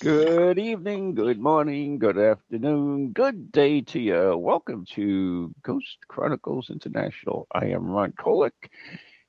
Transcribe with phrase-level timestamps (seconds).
[0.00, 4.36] Good evening, good morning, good afternoon, good day to you.
[4.38, 7.48] Welcome to Ghost Chronicles International.
[7.50, 8.70] I am Ron Kolick,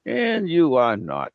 [0.06, 1.34] and you are not.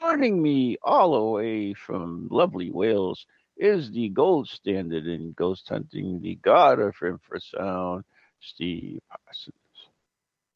[0.00, 6.20] Joining me all the way from lovely Wales is the gold standard in ghost hunting,
[6.20, 8.02] the god of infrasound,
[8.40, 9.54] Steve Parsons.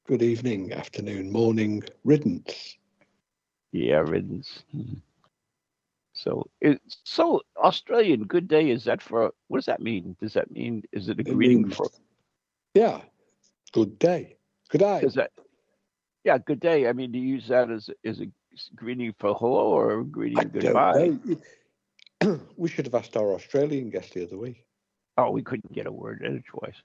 [0.09, 2.79] Good evening, afternoon, morning, riddance.
[3.71, 4.65] Yeah, riddance.
[4.77, 4.95] Mm-hmm.
[6.19, 10.17] So, it, so Australian good day is that for what does that mean?
[10.21, 11.87] Does that mean is it a It greeting means- for?
[12.75, 13.03] Yeah,
[13.73, 14.37] good day.
[14.69, 15.01] Good day.
[15.03, 15.31] Is that?
[16.25, 16.89] Yeah, good day.
[16.89, 18.27] I mean, do you use that as as a
[18.75, 21.17] greeting for hello or a greeting I goodbye?
[22.57, 24.65] we should have asked our Australian guest the other week.
[25.17, 26.83] Oh, we couldn't get a word in edgewise.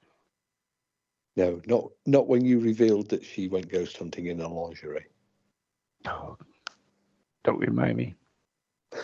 [1.36, 5.08] No, not not when you revealed that she went ghost hunting in a lingerie.
[6.06, 6.38] Oh,
[7.44, 8.16] don't remind me.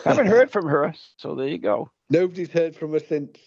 [0.04, 1.90] Haven't heard from her, so there you go.
[2.10, 3.38] Nobody's heard from her since.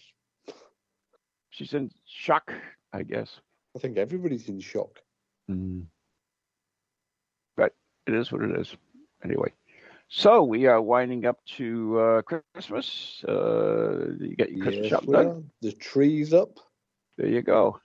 [1.50, 2.52] She's in shock,
[2.92, 3.40] I guess.
[3.76, 5.00] I think everybody's in shock.
[7.56, 7.74] But
[8.06, 8.74] it is what it is.
[9.24, 9.52] Anyway,
[10.08, 12.22] so we are winding up to uh,
[12.54, 13.24] Christmas.
[13.26, 15.26] Uh, you get your Christmas Yes, shop done.
[15.26, 15.42] are.
[15.62, 16.58] The tree's up,
[17.16, 17.78] There you go.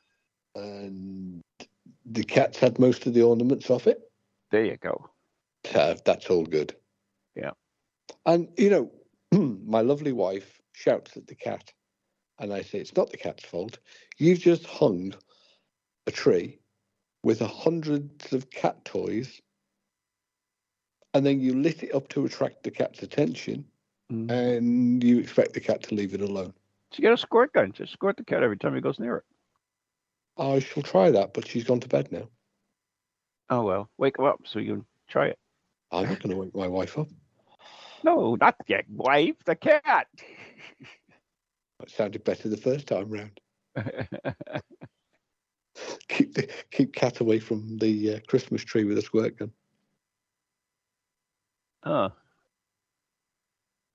[0.56, 1.42] and
[2.06, 4.02] the cat's had most of the ornaments off it.
[4.52, 5.10] There you go.
[5.76, 6.76] Uh, that's all good.
[7.36, 7.52] Yeah.
[8.26, 8.92] And you know,
[9.66, 11.72] my lovely wife shouts at the cat,
[12.40, 13.80] and I say it's not the cat's fault.
[14.18, 15.14] You've just hung
[16.08, 16.60] a tree
[17.24, 19.42] with hundreds of cat toys,
[21.14, 23.66] and then you lit it up to attract the cat's attention,
[24.12, 24.32] Mm.
[24.32, 26.52] and you expect the cat to leave it alone.
[26.92, 27.72] So you got a squirt gun.
[27.72, 29.24] Just squirt the cat every time he goes near it.
[30.38, 32.28] I shall try that, but she's gone to bed now.
[33.52, 35.38] Oh well, wake her up so you can try it.
[35.92, 37.08] I'm not going to wake my wife up.
[38.04, 40.08] No, not the wife, the cat.
[41.82, 43.40] It sounded better the first time round.
[46.10, 49.52] Keep the, keep cat away from the uh, Christmas tree with a squirt gun.
[51.86, 52.12] oh,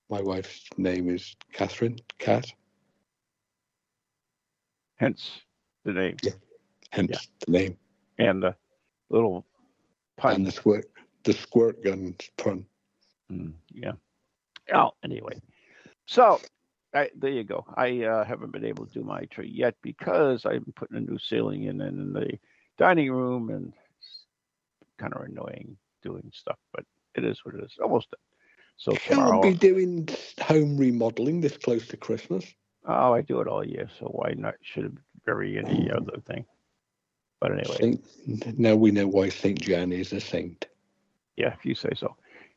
[0.09, 2.51] My wife's name is Catherine Cat,
[4.95, 5.41] hence
[5.83, 6.31] the name Yeah.
[6.91, 7.19] hence Yeah.
[7.45, 7.77] the name
[8.17, 8.55] and the
[9.09, 9.45] little
[10.17, 10.35] pun.
[10.35, 10.89] and the squirt
[11.23, 12.65] the squirt gun pun.
[13.31, 13.93] Mm, yeah.
[14.73, 15.41] Oh, anyway.
[16.05, 16.39] So
[16.93, 17.65] I, there you go.
[17.75, 21.19] I uh, haven't been able to do my tree yet because I'm putting a new
[21.19, 22.39] ceiling in and in the
[22.77, 24.25] dining room and it's
[24.97, 27.73] kind of annoying doing stuff, but it is what it is.
[27.81, 28.19] Almost done.
[28.77, 30.07] So Can't be doing
[30.41, 32.45] home remodeling this close to Christmas.
[32.85, 34.55] oh, I do it all year, so why not?
[34.61, 34.91] Should it
[35.25, 36.45] vary any other thing?
[37.39, 40.65] But anyway, Saint, now we know why Saint John is a saint.
[41.37, 42.15] yeah, if you say so.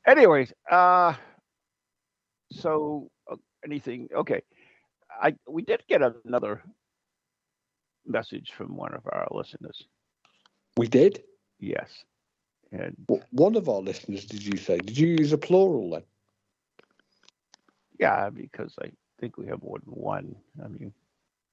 [0.09, 1.15] Anyways, uh,
[2.53, 4.09] so uh, anything?
[4.15, 4.43] Okay,
[5.23, 6.63] I we did get another
[8.07, 9.87] message from one of our listeners.
[10.79, 11.23] We did.
[11.61, 12.05] Yes,
[12.73, 12.97] and
[13.31, 14.79] One of our listeners, did you say?
[14.79, 16.05] Did you use a plural then?
[17.99, 20.37] yeah, because I think we have more than one.
[20.65, 20.93] I mean,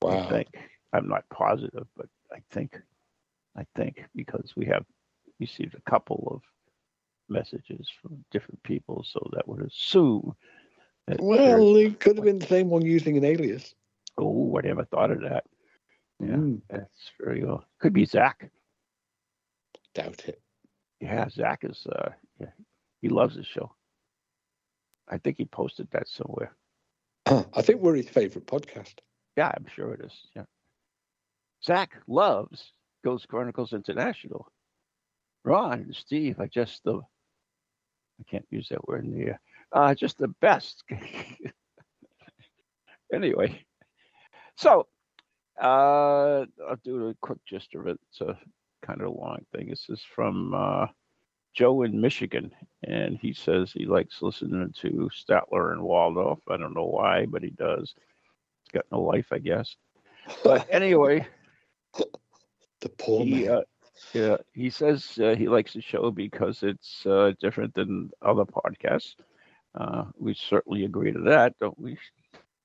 [0.07, 0.47] I think
[0.93, 2.79] I'm not positive, but I think
[3.57, 4.85] I think because we have
[5.39, 6.41] received a couple of
[7.29, 10.35] messages from different people, so that would assume
[11.07, 13.75] that Well, it could have been the same one using an alias.
[14.17, 15.45] oh, I never thought of that.
[16.19, 17.65] Yeah, Mm, that's very well.
[17.79, 18.49] Could be Zach.
[19.93, 20.41] doubt it.
[21.01, 21.85] Yeah, Zach is.
[21.87, 22.51] Uh, yeah,
[23.01, 23.73] he loves the show.
[25.07, 26.55] I think he posted that somewhere.
[27.25, 28.95] I think we're his favourite podcast.
[29.37, 30.13] Yeah, I'm sure it is.
[30.35, 30.45] Yeah.
[31.63, 32.71] Zach loves
[33.03, 34.47] Ghost Chronicles International.
[35.43, 37.01] Ron and Steve are just the.
[38.19, 39.39] I can't use that word in the air.
[39.71, 40.83] Uh, just the best.
[43.13, 43.61] anyway,
[44.55, 44.87] so
[45.61, 47.99] uh, I'll do a quick gist of it.
[48.09, 48.37] It's a
[48.85, 49.69] kind of a long thing.
[49.69, 50.87] This is from uh,
[51.53, 52.51] Joe in Michigan,
[52.83, 56.39] and he says he likes listening to Statler and Waldorf.
[56.49, 57.95] I don't know why, but he does.
[58.63, 59.75] He's got no life, I guess.
[60.43, 61.27] But anyway,
[62.81, 63.63] the poor he, man.
[64.13, 69.15] Yeah, he says uh, he likes the show because it's uh, different than other podcasts.
[69.73, 71.97] Uh, we certainly agree to that, don't we?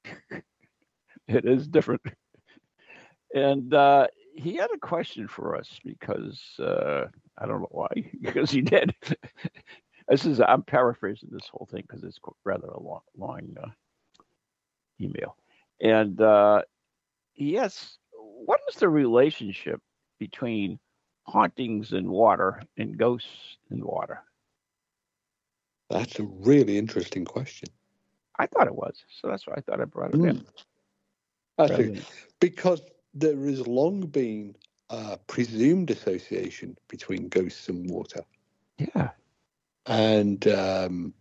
[1.28, 2.02] it is different.
[3.34, 7.06] And uh, he had a question for us because uh,
[7.38, 7.88] I don't know why,
[8.20, 8.94] because he did.
[10.08, 13.70] this is I'm paraphrasing this whole thing because it's rather a long, long uh,
[15.00, 15.36] email.
[15.80, 16.20] And
[17.36, 19.80] yes, what is the relationship
[20.18, 20.78] between
[21.30, 24.20] hauntings in water and ghosts in water?
[25.88, 27.68] That's a really interesting question.
[28.38, 30.30] I thought it was, so that's why I thought I brought it mm.
[30.30, 30.44] in.
[31.58, 32.02] Actually,
[32.38, 32.80] because
[33.12, 34.54] there has long been
[34.88, 38.22] a presumed association between ghosts and water.
[38.78, 39.10] Yeah.
[39.86, 41.14] And um,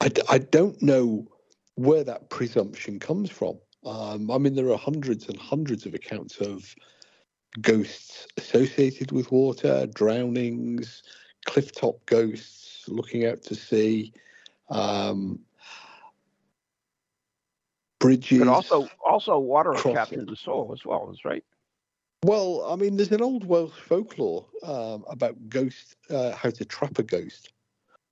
[0.00, 1.26] I, I don't know
[1.74, 3.58] where that presumption comes from.
[3.84, 6.74] Um, I mean, there are hundreds and hundreds of accounts of
[7.60, 11.02] ghosts associated with water, drownings,
[11.46, 14.12] clifftop ghosts looking out to sea,
[14.70, 15.40] um,
[17.98, 18.38] bridges.
[18.38, 21.44] But also, also water captures the soul as well, is right?
[22.24, 26.98] Well, I mean, there's an old Welsh folklore um, about ghost, uh, how to trap
[26.98, 27.52] a ghost,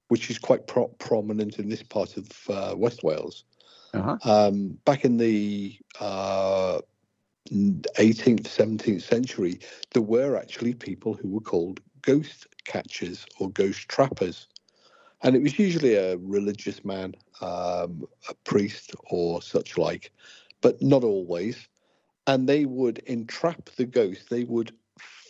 [0.09, 3.44] which is quite pro- prominent in this part of uh, West Wales.
[3.94, 4.17] Uh-huh.
[4.25, 6.81] Um, back in the uh,
[7.50, 9.60] 18th, 17th century,
[9.93, 14.48] there were actually people who were called ghost catchers or ghost trappers.
[15.22, 20.12] And it was usually a religious man, um, a priest, or such like,
[20.60, 21.69] but not always.
[22.26, 24.72] And they would entrap the ghost, they would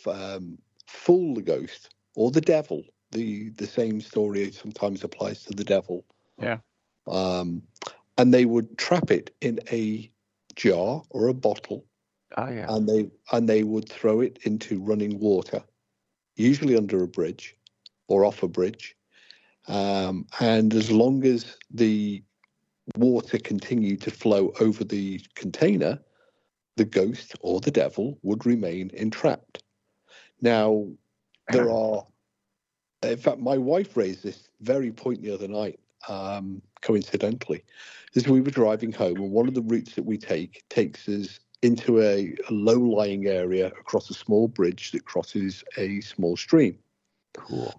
[0.05, 2.83] um, fool the ghost or the devil.
[3.11, 6.05] The, the same story sometimes applies to the devil.
[6.37, 6.57] Yeah.
[7.07, 7.63] Um,
[8.17, 10.11] and they would trap it in a
[10.55, 11.85] jar or a bottle.
[12.35, 12.65] Oh, yeah.
[12.69, 15.63] And they and they would throw it into running water,
[16.35, 17.55] usually under a bridge
[18.07, 18.95] or off a bridge.
[19.67, 22.23] Um, and as long as the
[22.95, 25.99] water continued to flow over the container,
[26.77, 29.63] the ghost or the devil would remain entrapped.
[30.41, 30.87] Now,
[31.49, 32.05] there are,
[33.03, 37.63] in fact, my wife raised this very point the other night, um, coincidentally,
[38.15, 41.39] as we were driving home, and one of the routes that we take takes us
[41.61, 46.77] into a, a low lying area across a small bridge that crosses a small stream.
[47.33, 47.73] Cool.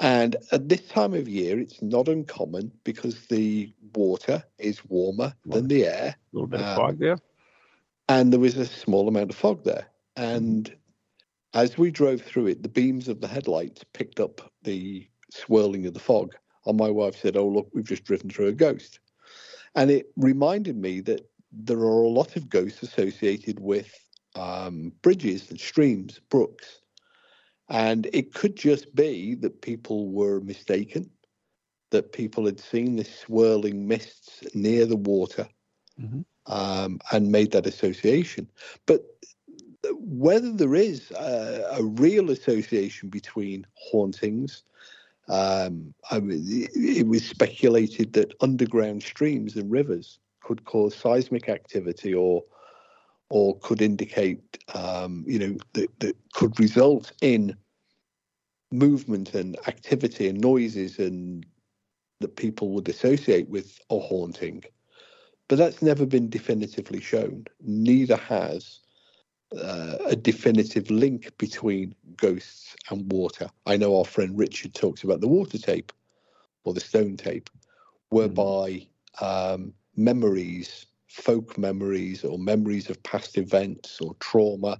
[0.00, 5.68] And at this time of year, it's not uncommon because the water is warmer than
[5.68, 6.14] the air.
[6.16, 7.18] A little bit of um, fog there.
[8.08, 9.86] And there was a small amount of fog there.
[10.16, 10.74] And
[11.54, 15.94] as we drove through it, the beams of the headlights picked up the swirling of
[15.94, 16.34] the fog.
[16.66, 19.00] And my wife said, Oh, look, we've just driven through a ghost.
[19.74, 23.92] And it reminded me that there are a lot of ghosts associated with
[24.34, 26.80] um, bridges and streams, brooks.
[27.68, 31.10] And it could just be that people were mistaken,
[31.90, 35.48] that people had seen the swirling mists near the water
[36.00, 36.20] mm-hmm.
[36.52, 38.48] um, and made that association.
[38.86, 39.04] But
[39.92, 44.62] whether there is a, a real association between hauntings,
[45.28, 52.14] um, I mean, it was speculated that underground streams and rivers could cause seismic activity
[52.14, 52.42] or
[53.30, 54.40] or could indicate,
[54.74, 57.54] um, you know, that, that could result in
[58.72, 61.44] movement and activity and noises and
[62.20, 64.64] that people would associate with a haunting.
[65.48, 67.44] But that's never been definitively shown.
[67.60, 68.80] Neither has
[69.54, 73.50] uh, a definitive link between ghosts and water.
[73.66, 75.92] I know our friend Richard talks about the water tape
[76.64, 77.50] or the stone tape,
[78.08, 78.86] whereby
[79.20, 79.54] mm.
[79.54, 84.78] um, memories, folk memories, or memories of past events or trauma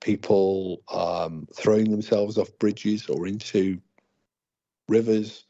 [0.00, 3.80] people um, throwing themselves off bridges or into
[4.88, 5.44] rivers.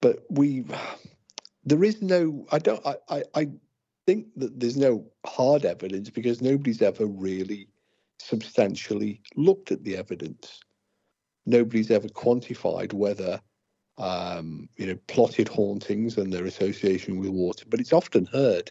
[0.00, 0.64] But we,
[1.64, 3.48] there is no, I don't, I, I, I
[4.06, 7.68] think that there's no hard evidence because nobody's ever really
[8.18, 10.60] substantially looked at the evidence.
[11.46, 13.40] Nobody's ever quantified whether,
[13.98, 17.64] um, you know, plotted hauntings and their association with water.
[17.68, 18.70] But it's often heard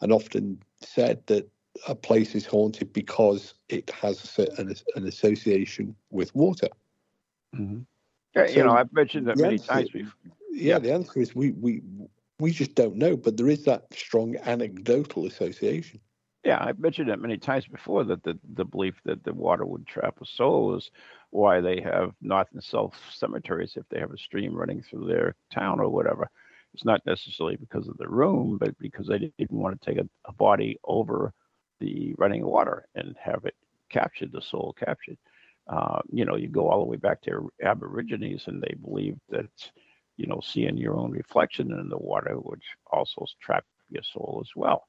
[0.00, 1.48] and often said that
[1.88, 6.68] a place is haunted because it has an, an association with water.
[7.54, 7.80] Mm-hmm.
[8.34, 10.12] Yeah, so you know, I've mentioned that many answer, times before.
[10.52, 11.82] Yeah, yeah, the answer is we, we
[12.38, 16.00] we just don't know, but there is that strong anecdotal association.
[16.44, 19.86] Yeah, I've mentioned it many times before that the, the belief that the water would
[19.86, 20.90] trap a soul is
[21.30, 25.34] why they have north and south cemeteries if they have a stream running through their
[25.52, 26.28] town or whatever.
[26.74, 30.08] It's not necessarily because of the room, but because they didn't want to take a,
[30.26, 31.32] a body over
[31.80, 33.54] the running water and have it
[33.88, 35.18] captured, the soul captured.
[35.66, 39.50] Uh, you know, you go all the way back to Aborigines, and they believed that,
[40.16, 44.50] you know, seeing your own reflection in the water, which also trap your soul as
[44.56, 44.86] well.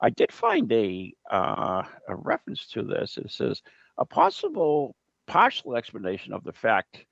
[0.00, 3.16] I did find a uh, a reference to this.
[3.16, 3.62] It says
[3.96, 4.94] a possible
[5.26, 7.04] partial explanation of the fact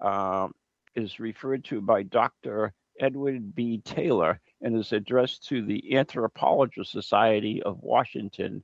[0.00, 0.52] um,
[0.94, 2.72] is referred to by Dr.
[2.98, 3.80] Edward B.
[3.84, 8.62] Taylor and is addressed to the Anthropological Society of Washington.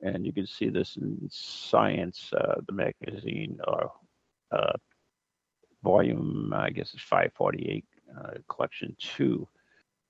[0.00, 3.92] And you can see this in Science, uh, the magazine, or
[4.50, 4.72] uh,
[5.82, 7.84] volume, I guess it's 548,
[8.16, 9.48] uh, collection two.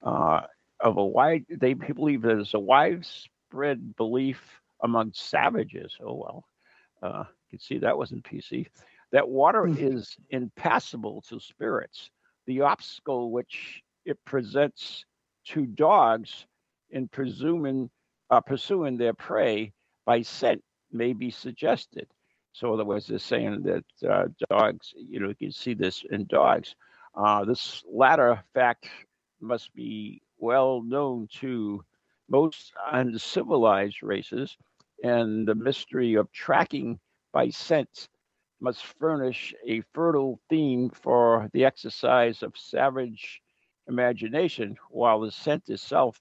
[0.02, 0.42] Uh,
[0.80, 4.40] of a wide, they believe there's a widespread belief
[4.82, 5.96] among savages.
[6.04, 6.14] Oh,
[7.02, 8.66] well, can see that wasn't PC.
[9.12, 9.98] That water mm-hmm.
[9.98, 12.10] is impassable to spirits.
[12.46, 15.04] The obstacle which it presents
[15.46, 16.46] to dogs
[16.90, 17.90] in presuming,
[18.30, 19.72] uh, pursuing their prey
[20.04, 22.06] by scent may be suggested.
[22.52, 26.04] So, in other words, they're saying that uh, dogs, you know, you can see this
[26.10, 26.74] in dogs.
[27.14, 28.88] Uh, this latter fact
[29.40, 31.84] must be well known to
[32.28, 34.56] most uncivilized races,
[35.02, 36.98] and the mystery of tracking
[37.34, 38.08] by scent
[38.62, 43.42] must furnish a fertile theme for the exercise of savage
[43.88, 46.20] imagination, while the scent itself,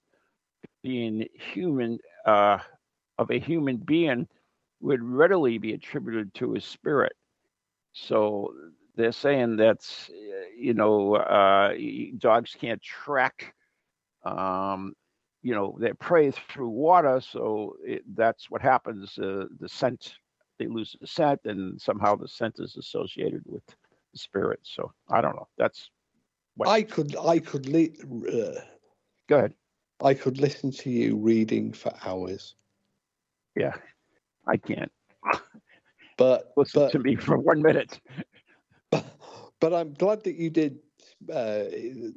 [0.84, 2.60] being human, uh,
[3.20, 4.27] of a human being,
[4.82, 7.13] would readily be attributed to a spirit.
[7.93, 8.53] So
[8.96, 9.79] they're saying that
[10.58, 11.74] you know uh,
[12.17, 13.55] dogs can't track
[14.25, 14.93] um,
[15.43, 20.15] you know their prey through water so it, that's what happens uh, the scent
[20.60, 24.60] they lose the scent and somehow the scent is associated with the spirit.
[24.63, 25.48] So i don't know.
[25.57, 25.89] That's
[26.55, 27.88] what i could i could le-
[28.29, 28.62] uh,
[29.27, 29.53] go ahead.
[30.03, 32.55] I could listen to you reading for hours.
[33.55, 33.74] Yeah
[34.48, 34.91] i can't.
[36.17, 38.00] But listen but, to me for one minute.
[38.91, 39.05] But,
[39.60, 40.79] but i'm glad that you did
[41.31, 41.72] uh,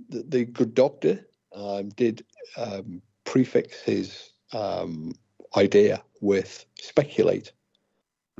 [0.09, 2.25] the, the good doctor um, did
[2.57, 5.13] um, prefix his um,
[5.57, 7.53] idea with speculate.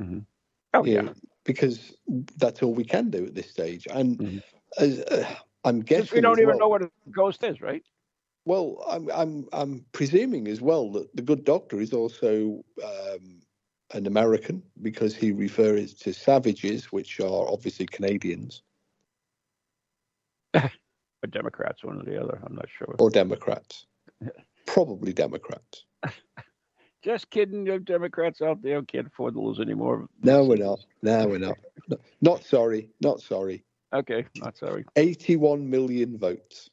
[0.01, 0.19] Mm-hmm.
[0.73, 1.03] Oh yeah.
[1.03, 1.09] yeah.
[1.43, 1.95] because
[2.37, 4.37] that's all we can do at this stage, and mm-hmm.
[4.77, 7.83] as, uh, I'm guessing we don't even well, know what a ghost is, right?
[8.45, 13.41] Well, I'm I'm I'm presuming as well that the good doctor is also um,
[13.93, 18.63] an American because he refers to savages, which are obviously Canadians.
[20.55, 20.71] or
[21.29, 22.39] Democrats, one or the other.
[22.45, 22.95] I'm not sure.
[22.99, 23.85] Or Democrats.
[24.65, 25.85] Probably Democrats.
[27.07, 27.65] Just kidding.
[27.65, 30.09] You Democrats out there can't afford to lose anymore.
[30.23, 30.79] No, we're not.
[31.01, 31.57] No, we're not.
[31.87, 32.89] no, not sorry.
[32.99, 33.63] Not sorry.
[33.95, 34.83] Okay, not sorry.
[34.97, 36.69] 81 million votes,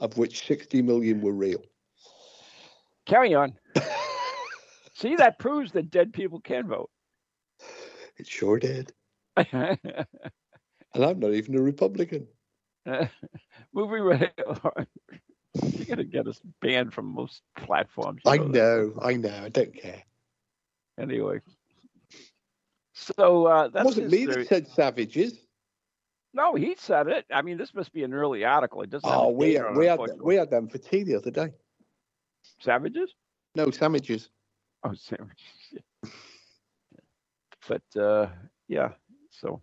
[0.00, 1.62] of which 60 million were real.
[3.04, 3.52] Carry on.
[4.94, 6.88] See, that proves that dead people can vote.
[8.16, 8.94] It sure did.
[9.36, 9.76] and
[10.94, 12.26] I'm not even a Republican.
[13.74, 14.32] moving right
[14.64, 14.86] on.
[15.88, 18.22] You're gonna get us banned from most platforms.
[18.26, 19.40] I know, I know.
[19.44, 20.02] I don't care.
[20.98, 21.40] Anyway,
[22.94, 25.38] so uh, that's wasn't me that said savages.
[26.32, 27.24] No, he said it.
[27.32, 28.82] I mean, this must be an early article.
[28.82, 29.08] It doesn't.
[29.08, 31.52] Oh, we had, we had we had them for tea the other day.
[32.60, 33.14] Savages?
[33.54, 34.30] No, sandwiches.
[34.82, 35.44] Oh, sandwiches.
[35.72, 36.10] Yeah.
[37.68, 38.26] but uh,
[38.68, 38.90] yeah,
[39.30, 39.62] so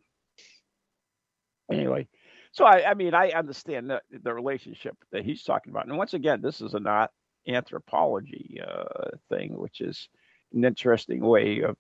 [1.72, 2.08] anyway,
[2.51, 5.88] so I, I mean, I understand the, the relationship that he's talking about.
[5.88, 7.12] And once again, this is a not
[7.48, 10.10] anthropology uh, thing, which is
[10.53, 11.77] an interesting way of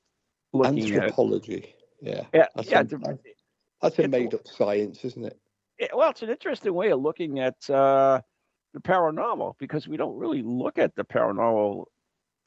[0.53, 1.75] looking anthropology.
[2.05, 2.81] At, yeah, that's yeah.
[2.81, 3.17] A,
[3.81, 5.37] that's a made-up science, isn't it?
[5.77, 5.91] it?
[5.93, 8.21] Well, it's an interesting way of looking at uh,
[8.73, 11.85] the paranormal because we don't really look at the paranormal.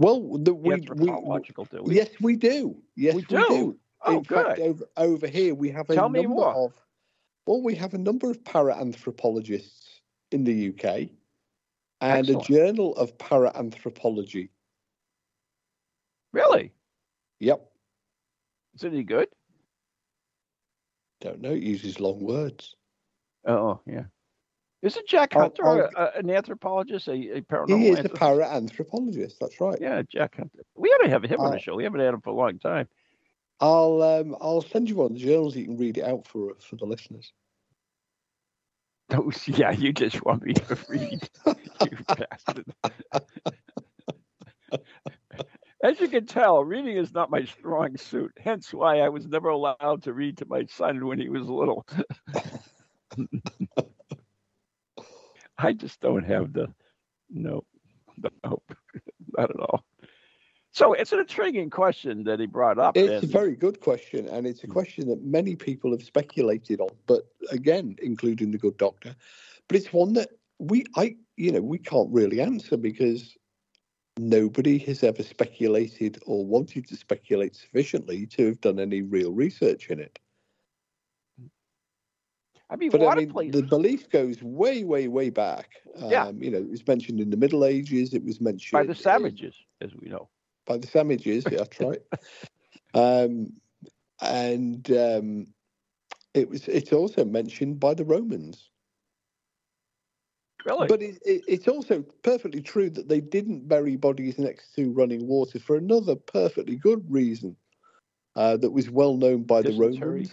[0.00, 1.96] Well, the, we, we, do we?
[1.96, 2.76] Yes, we do.
[2.96, 3.36] Yes, we do.
[3.36, 3.78] We do.
[4.06, 4.46] Oh, In good.
[4.46, 6.72] Fact, over, over here, we have a Tell number of
[7.46, 11.10] well, we have a number of para anthropologists in the UK
[12.00, 12.48] and Excellent.
[12.48, 14.50] a journal of para anthropology.
[16.32, 16.72] Really?
[17.40, 17.70] Yep.
[18.74, 19.28] Is it any good?
[21.20, 21.52] Don't know.
[21.52, 22.76] It uses long words.
[23.46, 24.04] Oh, yeah.
[24.82, 27.78] Isn't Jack Hunter I'll, I'll, a, an anthropologist, a, a paranormal?
[27.78, 29.38] He is a para anthropologist.
[29.40, 29.78] That's right.
[29.80, 30.64] Yeah, Jack Hunter.
[30.76, 31.74] We ought to have him on the show.
[31.74, 32.86] We haven't had him for a long time.
[33.64, 35.56] I'll um, I'll send you one of the journals.
[35.56, 37.32] You can read it out for for the listeners.
[39.10, 42.66] Oh yeah, you just want me to read, you bastard.
[45.82, 48.32] As you can tell, reading is not my strong suit.
[48.38, 51.86] Hence why I was never allowed to read to my son when he was little.
[55.58, 56.66] I just don't have the
[57.30, 57.64] no,
[58.18, 58.60] the not
[59.50, 59.82] at all.
[60.74, 62.96] So it's an intriguing question that he brought up.
[62.96, 63.24] It's and...
[63.24, 67.28] a very good question, and it's a question that many people have speculated on, but
[67.52, 69.14] again, including the good doctor.
[69.68, 73.36] But it's one that we, I, you know, we can't really answer because
[74.18, 79.90] nobody has ever speculated or wanted to speculate sufficiently to have done any real research
[79.90, 80.18] in it.
[82.68, 83.60] I mean, But I mean, places.
[83.60, 85.70] the belief goes way, way, way back.
[86.02, 86.32] Um, Yeah.
[86.34, 88.12] You know, it was mentioned in the Middle Ages.
[88.12, 90.28] It was mentioned by the in- savages, as we know.
[90.66, 91.44] By the savages.
[91.50, 92.00] yeah, that's right.
[92.94, 93.54] Um,
[94.22, 95.46] and um,
[96.32, 96.68] it was.
[96.68, 98.70] It's also mentioned by the Romans.
[100.64, 100.88] Really?
[100.88, 105.26] But it, it, it's also perfectly true that they didn't bury bodies next to running
[105.26, 107.56] water for another perfectly good reason
[108.36, 110.32] uh, that was well known by the Romans.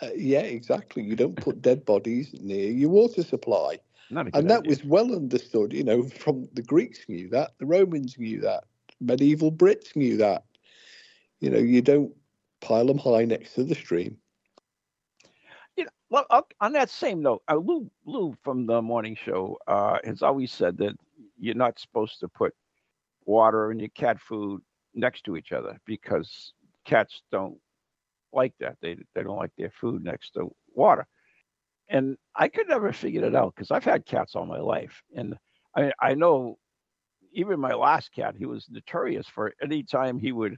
[0.00, 1.02] Uh, yeah, exactly.
[1.02, 3.78] You don't put dead bodies near your water supply.
[4.10, 4.70] Not a good And that idea.
[4.70, 8.64] was well understood, you know, from the Greeks knew that, the Romans knew that,
[9.00, 10.44] medieval Brits knew that.
[11.40, 12.14] You know, you don't
[12.60, 14.18] pile them high next to the stream.
[15.76, 16.26] You know, well,
[16.60, 20.78] on that same note, uh, Lou, Lou from the morning show uh, has always said
[20.78, 20.94] that
[21.38, 22.54] you're not supposed to put
[23.24, 24.62] water and your cat food
[24.94, 26.52] next to each other because
[26.84, 27.58] cats don't
[28.32, 28.76] like that.
[28.80, 31.06] They they don't like their food next to water.
[31.88, 35.36] And I could never figure it out because I've had cats all my life, and
[35.76, 36.58] I I know
[37.36, 40.56] even my last cat, he was notorious for any time he would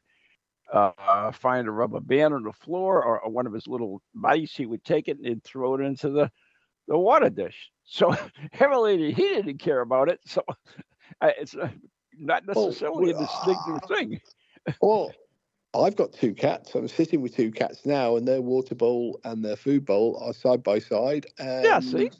[0.72, 4.54] uh, find a rubber band on the floor or, or one of his little mice,
[4.54, 6.30] he would take it and he'd throw it into the,
[6.86, 7.70] the water dish.
[7.90, 8.14] So
[8.52, 10.20] evidently he didn't care about it.
[10.26, 10.42] So
[11.22, 11.70] uh, it's uh,
[12.18, 14.20] not Well, necessarily a we- distinctive thing.
[14.82, 15.14] Well,
[15.74, 16.74] I've got two cats.
[16.74, 20.34] I'm sitting with two cats now, and their water bowl and their food bowl are
[20.34, 21.26] side by side.
[21.38, 22.10] And Yeah, see?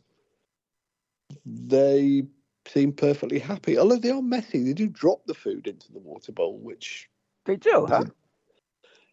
[1.44, 2.22] They
[2.68, 4.62] seem perfectly happy, although they are messy.
[4.62, 7.08] They do drop the food into the water bowl, which,
[7.44, 8.04] They do, huh?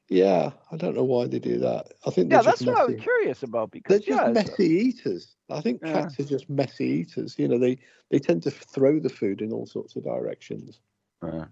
[0.10, 1.94] yeah, I don't know why they do that.
[2.06, 4.32] I think Yeah, just that's what I was curious about because They're because just yeah,
[4.32, 5.36] it's- messy eaters.
[5.50, 5.94] I think Yeah.
[5.94, 7.39] cats are just messy eaters.
[7.39, 7.78] You know, they
[8.10, 10.80] they tend to throw the food in all sorts of directions.
[11.22, 11.46] uh,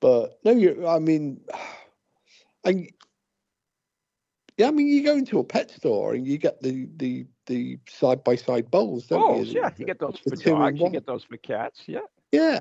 [0.00, 0.86] But no, you.
[0.86, 1.40] I mean,
[2.64, 2.88] I.
[4.58, 7.78] Yeah, I mean, you go into a pet store and you get the the the
[7.88, 9.62] side by side bowls, don't bowls, you?
[9.62, 12.00] yeah, you get those the for in dogs, you get those for cats, yeah.
[12.32, 12.60] Yeah,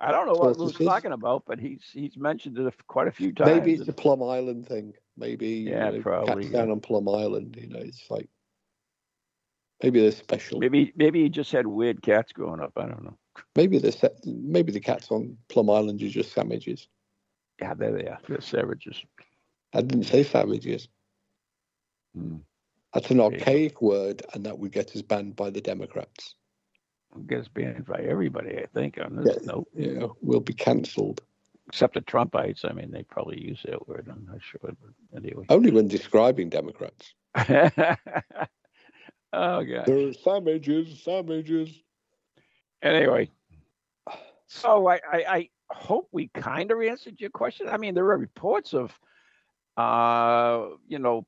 [0.00, 3.32] I don't know what Lou's talking about, but he's he's mentioned it quite a few
[3.32, 3.50] times.
[3.50, 4.94] maybe it's the Plum Island thing.
[5.16, 7.56] Maybe Yeah, you know, probably, cats down on Plum Island.
[7.60, 8.28] You know, it's like
[9.82, 10.58] maybe they're special.
[10.58, 12.72] Maybe, maybe maybe he just had weird cats growing up.
[12.76, 13.16] I don't know.
[13.54, 16.88] they're se- maybe the cats on Plum Island are just savages.
[17.60, 18.18] Yeah, there they are.
[18.26, 19.04] They're savages.
[19.72, 20.88] I didn't say savages.
[22.14, 22.36] Hmm.
[22.92, 26.34] That's an There archaic word, and that would get us banned by the Democrats.
[27.26, 29.46] gets banned by everybody, I think, on this Yeah.
[29.52, 31.22] note, know, we'll be cancelled.
[31.68, 32.64] except the Trumpites.
[32.68, 34.08] I mean, they probably use that word.
[34.10, 35.46] I'm not sure, but anyway.
[35.48, 37.14] Only when describing Democrats.
[37.34, 37.96] oh
[39.32, 39.86] god.
[39.86, 41.70] They're savages, savages.
[42.82, 43.30] Anyway,
[44.48, 47.68] so I, I, I hope we kind of answered your question.
[47.68, 48.92] I mean, there are reports of,
[49.76, 51.26] uh, you know,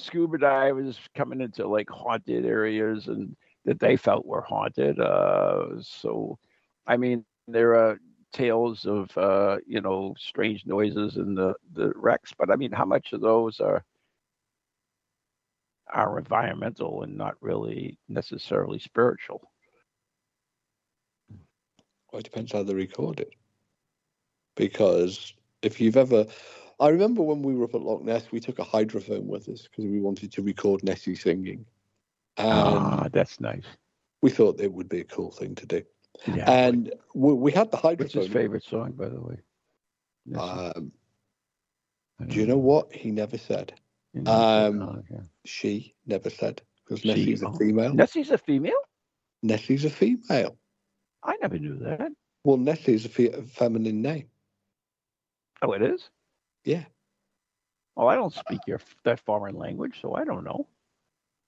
[0.00, 4.98] scuba divers coming into like haunted areas and that they felt were haunted.
[4.98, 6.38] Uh, so,
[6.86, 7.98] I mean, there are
[8.32, 12.84] tales of, uh, you know, strange noises in the the wrecks, but I mean, how
[12.84, 13.84] much of those are
[15.92, 19.50] are environmental and not really necessarily spiritual?
[22.12, 23.32] Well, it depends how they record it.
[24.56, 26.26] Because if you've ever,
[26.80, 29.62] I remember when we were up at Loch Ness, we took a hydrophone with us
[29.62, 31.66] because we wanted to record Nessie singing,
[32.38, 33.66] and Ah, that's nice.
[34.22, 35.82] we thought it would be a cool thing to do.
[36.26, 36.50] Yeah.
[36.50, 37.98] And we, we had the hydrophone.
[38.00, 39.36] What's his favorite song, by the way?
[40.36, 40.92] Um,
[42.26, 43.74] do you know what he never said?
[44.14, 45.22] You know, so- um, oh, okay.
[45.44, 47.94] She never said because Nessie's a female.
[47.94, 48.80] Nessie's a female?
[49.42, 50.56] Nessie's a female.
[51.22, 52.10] I never knew that.
[52.44, 54.28] Well, Nessie's a, fe- a feminine name.
[55.62, 56.08] Oh, it is?
[56.64, 56.84] Yeah.
[57.96, 60.66] Well, I don't speak your that foreign language, so I don't know.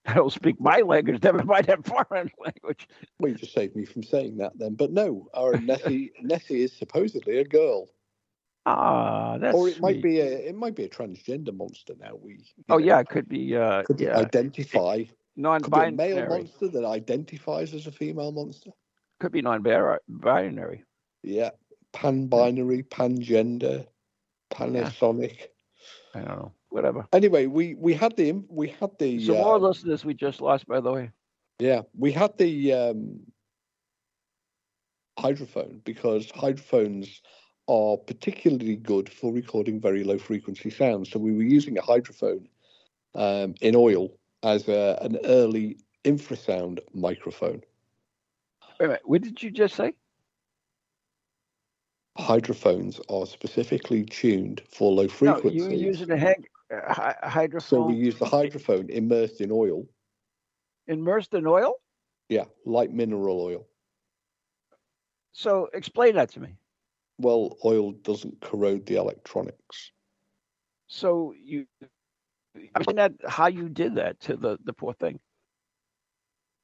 [0.06, 2.88] I don't speak my language, never mind that foreign language.
[3.18, 4.74] Well, you just saved me from saying that then.
[4.74, 7.88] But no, our Nessie Nessie is supposedly a girl,
[8.66, 10.02] Ah, that's or it might sweet.
[10.02, 11.94] be a it might be a transgender monster.
[11.98, 12.44] Now we.
[12.70, 15.04] Oh know, yeah, it could be uh Could yeah, identify.
[15.62, 18.70] Could be a male monster that identifies as a female monster.
[19.20, 20.84] Could be non-binary.
[21.22, 21.50] Yeah,
[21.92, 23.86] pan-binary, pan-gender,
[24.52, 25.48] Panasonic.
[26.14, 26.52] I don't know.
[26.68, 27.06] Whatever.
[27.12, 30.66] Anyway, we we had the we had the So uh, more listeners we just lost,
[30.66, 31.10] by the way.
[31.58, 33.20] Yeah, we had the um,
[35.18, 37.22] hydrophone because hydrophones
[37.68, 41.10] are particularly good for recording very low frequency sounds.
[41.10, 42.46] So we were using a hydrophone
[43.14, 47.62] um, in oil as a, an early infrasound microphone.
[48.80, 49.02] Wait a minute.
[49.04, 49.94] What did you just say?
[52.18, 55.62] Hydrophones are specifically tuned for low frequencies.
[55.62, 57.62] No, you're using a hang, uh, hydrophone.
[57.62, 59.86] so we use the hydrophone immersed in oil.
[60.86, 61.74] immersed in oil.
[62.28, 63.66] Yeah, like mineral oil.
[65.32, 66.54] So explain that to me.
[67.18, 69.92] Well, oil doesn't corrode the electronics.
[70.88, 71.66] So you
[72.54, 75.18] explain that how you did that to the the poor thing.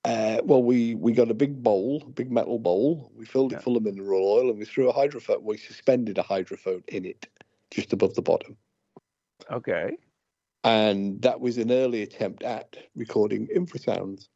[0.09, 3.13] Uh, well, we, we got a big bowl, a big metal bowl.
[3.15, 3.59] We filled Yeah.
[3.59, 5.43] it full of mineral oil, and we threw a hydrophone.
[5.43, 7.29] We suspended a hydrophone in it,
[7.71, 8.57] just above the bottom.
[9.53, 9.99] Okay.
[10.65, 14.29] And that was an early attempt at recording infrasounds.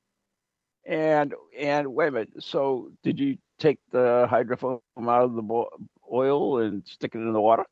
[0.85, 2.43] And and wait a minute.
[2.43, 5.71] So did you take the hydrophone out of the bo-
[6.13, 7.65] oil and stick it in the water?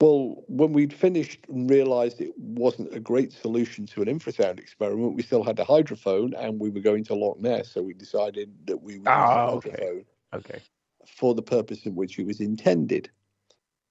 [0.00, 5.14] Well, when we'd finished and realised it wasn't a great solution to an infrasound experiment,
[5.14, 8.50] we still had a hydrophone, and we were going to Loch Ness, so we decided
[8.66, 9.70] that we would use Ah, the okay.
[9.70, 10.60] hydrophone Okay.
[11.06, 13.10] for the purpose in which it was intended,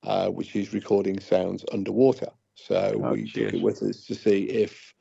[0.03, 2.29] uh, which is recording sounds underwater.
[2.55, 4.93] So Oh, we took it with us to see if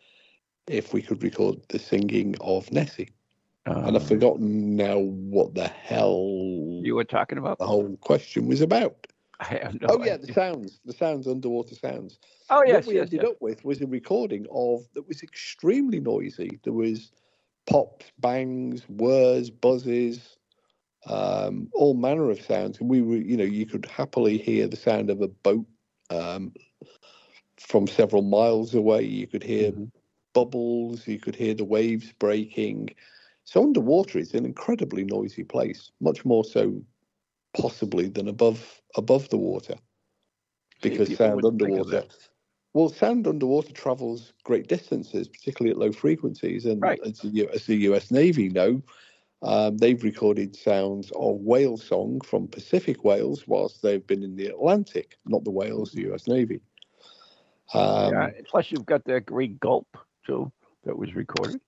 [0.66, 3.08] if we could record the singing of Nessie.
[3.64, 7.58] and I've Um, forgotten now what the hell you were talking about.
[7.58, 9.06] the whole question was about.
[9.80, 12.18] No oh yeah, the sounds, the sounds, underwater sounds.
[12.50, 13.24] Oh yes, what we yes, ended yes.
[13.24, 16.60] up with was a recording of that was extremely noisy.
[16.64, 17.12] There was
[17.66, 20.38] pops, bangs, whirs, buzzes,
[21.06, 24.76] um, all manner of sounds, and we were, you know, you could happily hear the
[24.76, 25.66] sound of a boat
[26.10, 26.54] um,
[27.58, 29.02] from several miles away.
[29.04, 29.90] You could hear Mhm.
[30.34, 31.06] bubbles.
[31.06, 32.90] You could hear the waves breaking.
[33.44, 36.82] So underwater is an incredibly noisy place, much more so
[37.56, 39.74] possibly than above above the water,
[40.82, 42.08] because sound wouldn't think of underwater.
[42.74, 47.00] Well, sound underwater travels great distances, particularly at low frequencies, and Right.
[47.04, 48.10] as, the, as the U.S.
[48.10, 48.82] Navy know,
[49.42, 54.46] um, they've recorded sounds of whale song from Pacific whales whilst they've been in the
[54.46, 56.28] Atlantic, not the whales, the U.S.
[56.28, 56.60] Navy.
[57.74, 58.30] Um, yeah.
[58.46, 59.88] Plus, you've got that great gulp
[60.26, 60.52] too
[60.84, 61.60] that was recorded.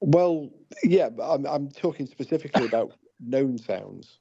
[0.00, 0.50] Well,
[0.82, 4.18] yeah, I'm I'm talking specifically about known sounds.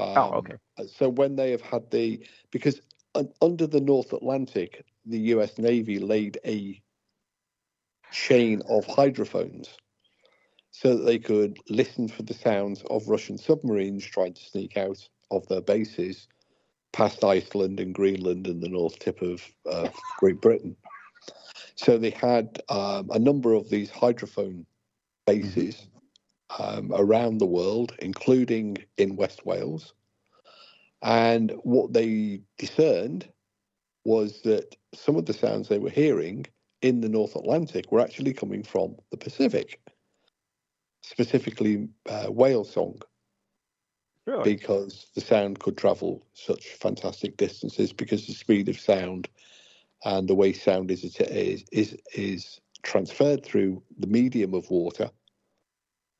[0.00, 0.54] Um, oh, okay.
[0.86, 2.80] So when they have had the because
[3.42, 5.58] under the North Atlantic, the U.S.
[5.58, 6.80] Navy laid a
[8.12, 9.76] chain of hydrophones
[10.70, 15.06] so that they could listen for the sounds of Russian submarines trying to sneak out
[15.30, 16.28] of their bases
[16.92, 20.76] past Iceland and Greenland and the north tip of uh, Great Britain.
[21.74, 24.64] So they had um, a number of these hydrophone
[25.26, 25.86] bases
[26.58, 29.94] um, around the world, including in West Wales.
[31.02, 33.28] And what they discerned
[34.04, 36.46] was that some of the sounds they were hearing
[36.82, 39.80] in the North Atlantic were actually coming from the Pacific,
[41.02, 42.98] specifically uh, whale song,
[44.26, 44.54] Really?
[44.54, 49.28] because the sound could travel such fantastic distances because the speed of sound
[50.04, 55.10] and the way sound is is is, is transferred through the medium of water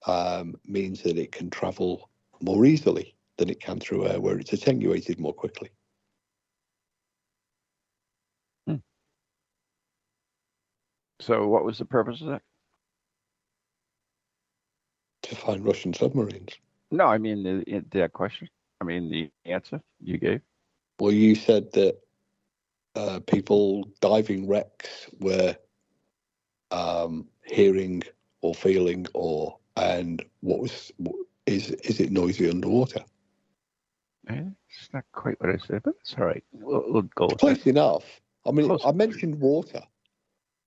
[0.07, 2.11] um, means that it can travel
[2.43, 5.71] more easily than it can through air, where it's attenuated more quickly.
[11.21, 12.43] So, what was the purpose of that?
[15.25, 16.55] To find Russian submarines.
[16.91, 18.49] No, I mean the, the that question.
[18.81, 20.41] I mean the answer you gave.
[21.01, 21.99] Well, you said that
[22.97, 25.57] uh, people diving wrecks were
[26.73, 28.03] um, hearing
[28.43, 30.93] or feeling, or and what was
[31.47, 33.05] is is it noisy underwater?
[34.29, 36.45] It's not quite what I said, but it's all right.
[36.53, 37.71] We'll, we'll go with Close that.
[37.71, 38.05] enough.
[38.47, 38.83] I mean, Close.
[38.85, 39.83] I mentioned water.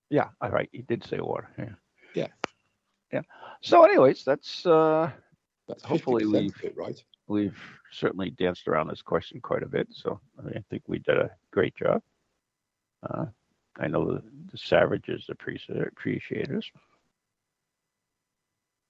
[0.10, 0.70] Yeah, all right.
[0.74, 1.50] You did say water.
[1.58, 1.70] Yeah.
[2.14, 2.28] Yeah.
[3.14, 3.22] Yeah.
[3.62, 5.10] So, anyways, that's uh,
[5.68, 7.02] That's Hopefully we've- it, right?
[7.28, 7.58] we've
[7.92, 9.88] certainly danced around this question quite a bit.
[9.92, 12.02] So, I, mean, I think we did a great job.
[13.10, 13.26] Uh,
[13.80, 16.70] I know the, the savages appreciate appreciate us,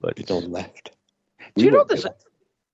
[0.03, 0.91] but It's on left.
[1.55, 2.13] Do you know there's a,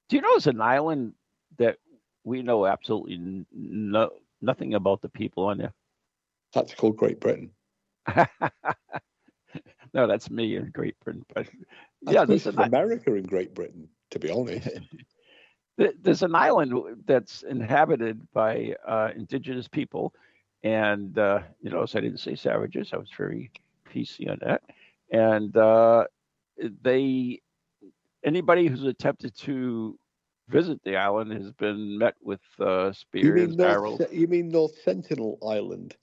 [0.09, 1.13] do you know there's an island
[1.57, 1.77] that
[2.23, 4.09] we know absolutely no
[4.41, 5.73] nothing about the people on there?
[6.53, 7.51] That's called Great Britain.
[9.93, 11.23] no, that's me in Great Britain.
[11.33, 11.47] But
[12.01, 14.67] That's yeah, there's an, America in Great Britain, to be honest.
[16.01, 16.73] there's an island
[17.05, 20.15] that's inhabited by uh, indigenous people,
[20.63, 22.89] and uh, you know, so I didn't say savages.
[22.91, 23.51] I was very
[23.93, 24.63] PC on that,
[25.11, 26.05] and uh,
[26.81, 27.39] they
[28.23, 29.97] anybody who's attempted to
[30.49, 34.01] visit the island has been met with uh, you spears, North, arrows.
[34.11, 35.95] You mean North Sentinel Island?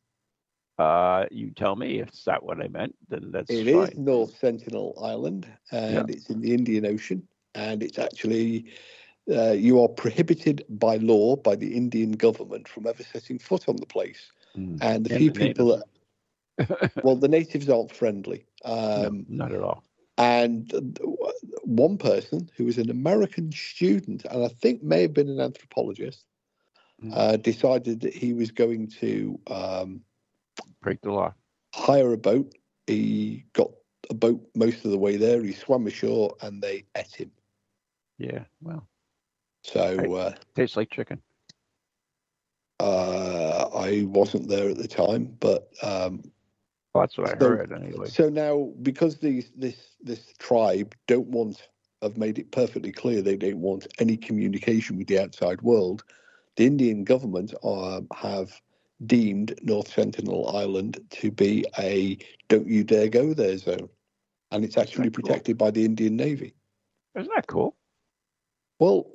[0.78, 4.04] Uh, you tell me if that what I meant, then that's It is fine.
[4.04, 7.26] North Sentinel Island, and it's in the Indian Ocean.
[7.54, 8.66] and it's actually
[9.30, 13.76] uh, you are prohibited by law by the Indian government from ever setting foot on
[13.76, 14.30] the place.
[14.56, 14.78] Mm.
[14.80, 15.82] And the And few the people
[16.58, 18.44] that, well, the natives aren't friendly.
[18.64, 19.84] Um, no, not at all.
[20.18, 20.98] And
[21.64, 26.24] one person who was an American student, and I think may have been an anthropologist,
[27.02, 27.12] Mm.
[27.14, 30.00] uh, decided that he was going to um,
[30.80, 31.34] Break the law.
[31.74, 32.54] hire a boat.
[32.86, 33.70] He got
[34.08, 35.42] a boat most of the way there.
[35.42, 37.30] He swam ashore, and they ate him.
[38.18, 38.44] Yeah.
[38.62, 38.88] Well,
[39.64, 40.12] So Right.
[40.14, 41.20] uh, tastes like chicken.
[42.80, 46.22] uh, I wasn't there at the time, but um,
[47.00, 48.08] that's what I So- heard anyway.
[48.08, 51.68] so now because these this this tribe don't want
[52.02, 56.04] have made it perfectly clear they don't want any communication with the outside world,
[56.56, 58.60] the Indian government um, have
[59.06, 63.88] deemed North Sentinel Island to be a don't you dare go there zone,
[64.52, 65.22] and it's actually cool.
[65.22, 66.54] protected by the Indian Navy.
[67.18, 67.74] Isn't that cool?
[68.78, 69.10] Well,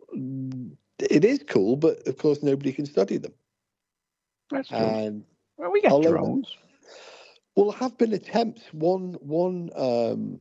[1.00, 3.34] it is cool, but of course nobody can study them,
[4.50, 4.78] That's true.
[4.78, 5.24] and
[5.58, 6.46] well, we got I'll let-
[7.56, 8.64] Well, have been attempts.
[8.74, 10.40] One one um,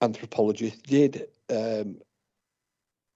[0.00, 1.98] anthropologist did um,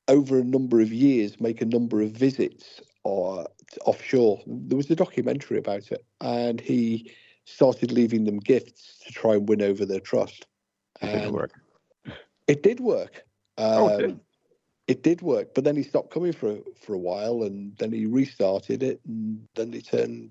[0.08, 3.46] over a number of years make a number of visits or
[3.84, 4.40] offshore.
[4.46, 7.12] There was a documentary about it, and he
[7.44, 10.46] started leaving them gifts to try and win over their trust.
[11.02, 11.52] It didn't work.
[12.46, 13.24] It did work.
[13.58, 14.20] Oh, it Um, did?
[14.86, 18.06] It did work, but then he stopped coming for for a while, and then he
[18.06, 20.30] restarted it, and then they turned.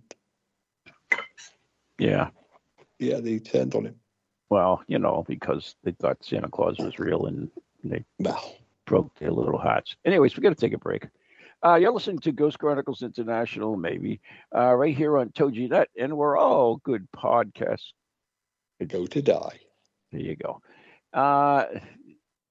[1.97, 2.29] Yeah.
[3.03, 3.95] Yeah, they turned on him.
[4.49, 7.49] Well, you know, because they thought Santa Claus was real and
[7.83, 9.95] they Well, broke their little hearts.
[10.05, 11.07] Anyways, we got to take a break.
[11.65, 14.19] Uh, you're listening to Ghost Chronicles International, maybe,
[14.55, 17.93] uh, right here on TogiNet, and we're all good podcasts.
[18.87, 19.59] go to die.
[20.11, 20.61] There you go.
[21.13, 21.65] Uh,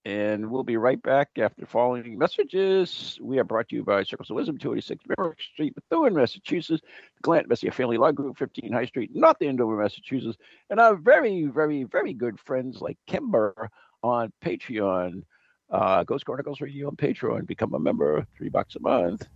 [0.04, 3.18] and we'll be right back after following messages.
[3.22, 7.22] We are brought to you by Circles of Wisdom, 286 Merrick Street, Methuen, Massachusetts, the
[7.22, 10.38] Glant Messier Family Law Group, 15 High Street, not North Andover, Massachusetts,
[10.70, 13.70] and our very, very, very good friends like Kimber
[14.02, 15.22] on Patreon,
[15.70, 17.46] uh, Ghost Chronicles Radio on Patreon.
[17.46, 19.28] Become a member, three bucks a month.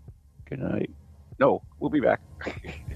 [0.48, 0.90] Good night.
[1.38, 2.20] No, we'll be back.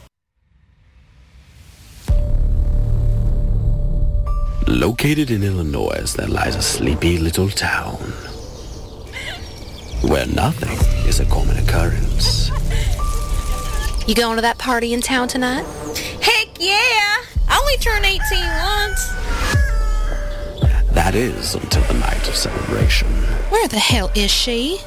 [4.67, 7.97] Located in Illinois, there lies a sleepy little town
[10.03, 12.49] where nothing is a common occurrence.
[14.07, 15.63] You going to that party in town tonight?
[16.21, 17.17] Heck yeah!
[17.47, 19.07] I only turned 18 once.
[20.93, 23.07] That is until the night of celebration.
[23.49, 24.79] Where the hell is she?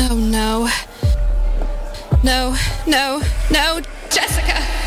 [0.00, 0.68] Oh no.
[2.24, 4.77] No, no, no, Jessica!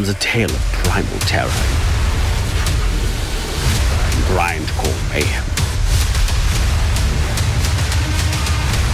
[0.00, 1.44] Comes a tale of primal terror
[4.06, 5.44] and grindcore mayhem.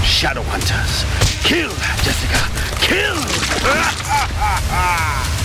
[0.02, 1.04] Shadowhunters,
[1.44, 1.70] kill,
[2.02, 2.40] Jessica,
[2.80, 3.22] kill!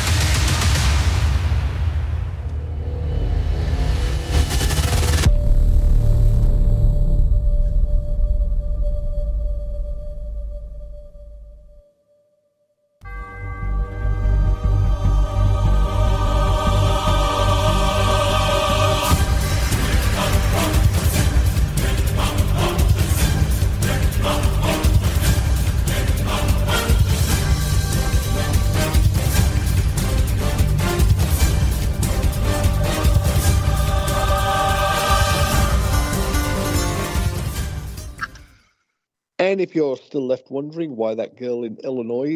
[39.71, 42.36] if you're still left wondering why that girl in Illinois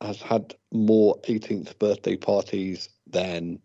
[0.00, 3.58] has had more 18th birthday parties than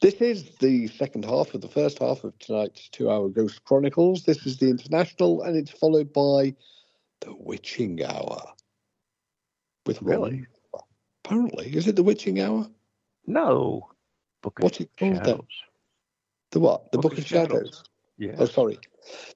[0.00, 4.22] this is the second half of the first half of tonight's two hour Ghost Chronicles.
[4.22, 6.54] This is the international, and it's followed by
[7.20, 8.52] the Witching Hour.
[9.86, 10.46] With Really?
[10.72, 10.82] Ron.
[11.24, 11.76] Apparently.
[11.76, 12.68] Is it the Witching Hour?
[13.26, 13.90] No.
[14.40, 15.24] Book of What's it called then?
[15.24, 15.64] Shadows.
[16.52, 16.92] The what?
[16.92, 17.50] The Book Book, of of Shadows.
[17.50, 17.84] Shadows.
[18.18, 18.36] Yeah.
[18.38, 18.78] Oh, sorry.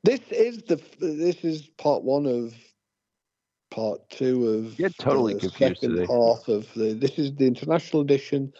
[0.02, 2.54] This is the this is part one of
[3.70, 6.06] part two of You're totally the confused second today.
[6.06, 6.92] half of the.
[6.94, 8.52] This is the international edition,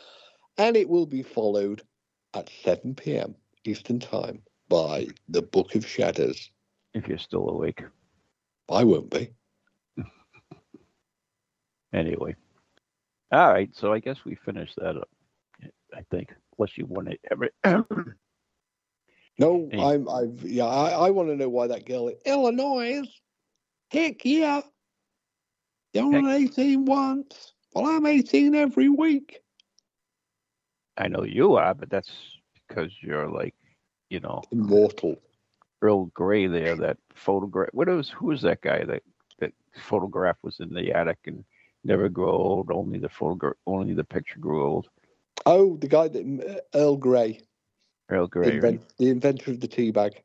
[0.59, 1.83] and it will be followed
[2.35, 3.35] at seven p.m.
[3.65, 6.51] Eastern time by the Book of Shadows.
[6.95, 7.83] If you're still awake.
[8.69, 9.31] I won't be.
[11.93, 12.35] Anyway.
[13.31, 13.71] All right.
[13.73, 15.09] So I guess we finished that up.
[15.95, 16.31] I think.
[16.59, 17.51] Unless you want to ever.
[19.39, 19.81] No, Hey.
[19.81, 20.09] I'm.
[20.09, 20.43] I've.
[20.43, 23.03] Yeah, I, I want to know why that girl in Illinois.
[23.91, 24.63] Heck yeah.
[25.95, 27.53] Heck- only 18 once.
[27.75, 29.41] Well, I'm 18 every week.
[30.97, 32.11] I know you are, but that's
[32.55, 33.55] because you're like,
[34.11, 35.17] you know, Immortal.
[35.83, 36.77] Earl Grey there.
[36.77, 37.71] That photograph.
[37.73, 38.09] What was?
[38.11, 38.85] Who was that guy?
[38.85, 39.03] That
[39.41, 41.45] that photograph was in the attic and
[41.83, 42.71] never grew old.
[42.71, 43.57] Only the photograph.
[43.67, 44.89] Only the picture grew old.
[45.47, 47.41] Oh, the guy that Earl Grey,
[48.09, 48.59] Earl Grey.
[48.59, 48.81] right?
[48.99, 50.23] the inventor of the tea bag.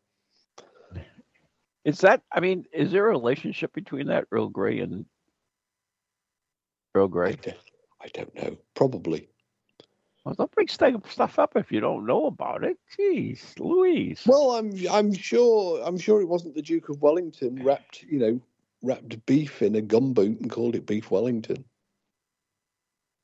[1.85, 2.21] Is that?
[2.31, 5.05] I mean, is there a relationship between that Earl Grey and
[6.93, 7.35] Earl I Grey?
[7.41, 7.57] don't,
[8.01, 8.57] I don't know.
[8.75, 9.29] Probably.
[10.25, 12.77] Well, don't bring stuff up if you don't know about it.
[12.99, 14.23] Jeez, Louise.
[14.25, 18.41] Well, I'm I'm sure I'm sure it wasn't the Duke of Wellington wrapped you know
[18.83, 21.63] wrapped beef in a gumboot and called it beef Wellington.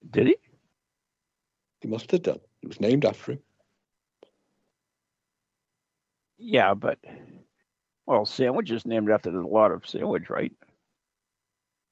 [0.10, 0.38] Did he?
[1.82, 2.40] He must have done.
[2.64, 3.40] It was named after him.
[6.38, 7.00] Yeah, but
[8.06, 10.52] well, sandwich is named after a lot of sandwich, right?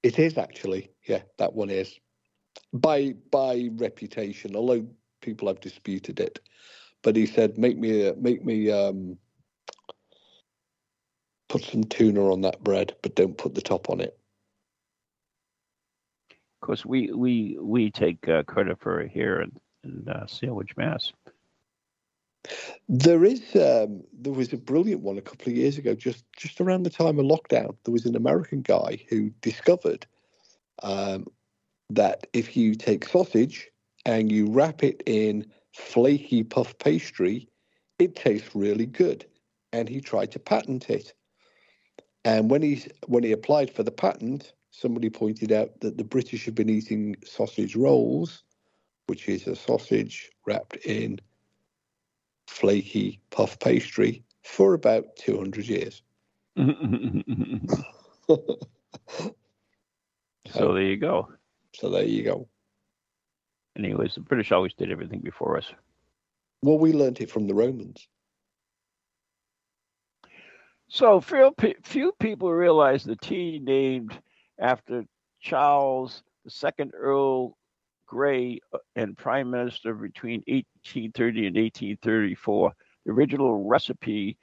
[0.04, 1.98] It is actually, yeah, that one is
[2.74, 4.56] by by reputation.
[4.56, 4.88] Although
[5.22, 6.40] people have disputed it,
[7.04, 9.18] but he said, "Make me make me um,
[11.50, 14.18] put some tuna on that bread, but don't put the top on it."
[16.62, 19.52] Of course, we we we take uh, credit for it here in,
[19.84, 21.12] in uh, Sandwich, Mass.
[22.90, 26.60] There is um, there was a brilliant one a couple of years ago, just just
[26.60, 27.76] around the time of lockdown.
[27.84, 30.06] There was an American guy who discovered
[30.82, 31.28] um,
[31.90, 33.70] that if you take sausage
[34.06, 37.48] and you wrap it in flaky puff pastry,
[38.00, 39.26] it tastes really good.
[39.72, 41.14] And he tried to patent it.
[42.26, 46.46] And when he when he applied for the patent, somebody pointed out that the British
[46.46, 48.44] have been eating sausage rolls,
[49.08, 51.20] which is a sausage wrapped in
[52.48, 56.02] flaky puff pastry for about 200 years.
[56.58, 56.68] so
[60.48, 61.30] there you go.
[61.76, 62.48] So there you go.
[63.78, 65.66] Anyways, the British always did everything before us.
[66.62, 68.08] Well, we learnt it from the Romans.
[70.90, 74.18] So few, few people realize the tea named
[74.60, 75.06] after
[75.42, 77.58] Charles the second Earl
[78.14, 82.72] Grey uh, and Prime Minister between 1830 and 1834.
[83.06, 84.38] The original recipe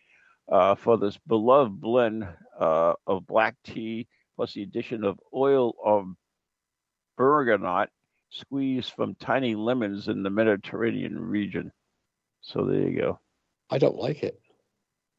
[0.51, 2.27] uh, for this beloved blend
[2.59, 6.07] uh, of black tea plus the addition of oil of
[7.17, 7.91] bergamot
[8.31, 11.71] squeezed from tiny lemons in the Mediterranean region.
[12.41, 13.21] So there you go.
[13.71, 14.41] I don't like it.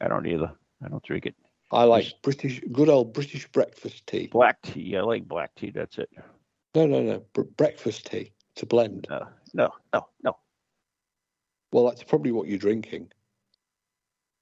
[0.01, 0.51] I don't either.
[0.83, 1.35] I don't drink it.
[1.71, 4.27] I like Just- British, good old British breakfast tea.
[4.27, 4.97] Black tea.
[4.97, 5.71] I like black tea.
[5.71, 6.09] That's it.
[6.75, 7.23] No, no, no.
[7.33, 8.31] Br- breakfast tea.
[8.59, 9.07] A blend.
[9.09, 10.37] No, no, no, no.
[11.71, 13.11] Well, that's probably what you're drinking.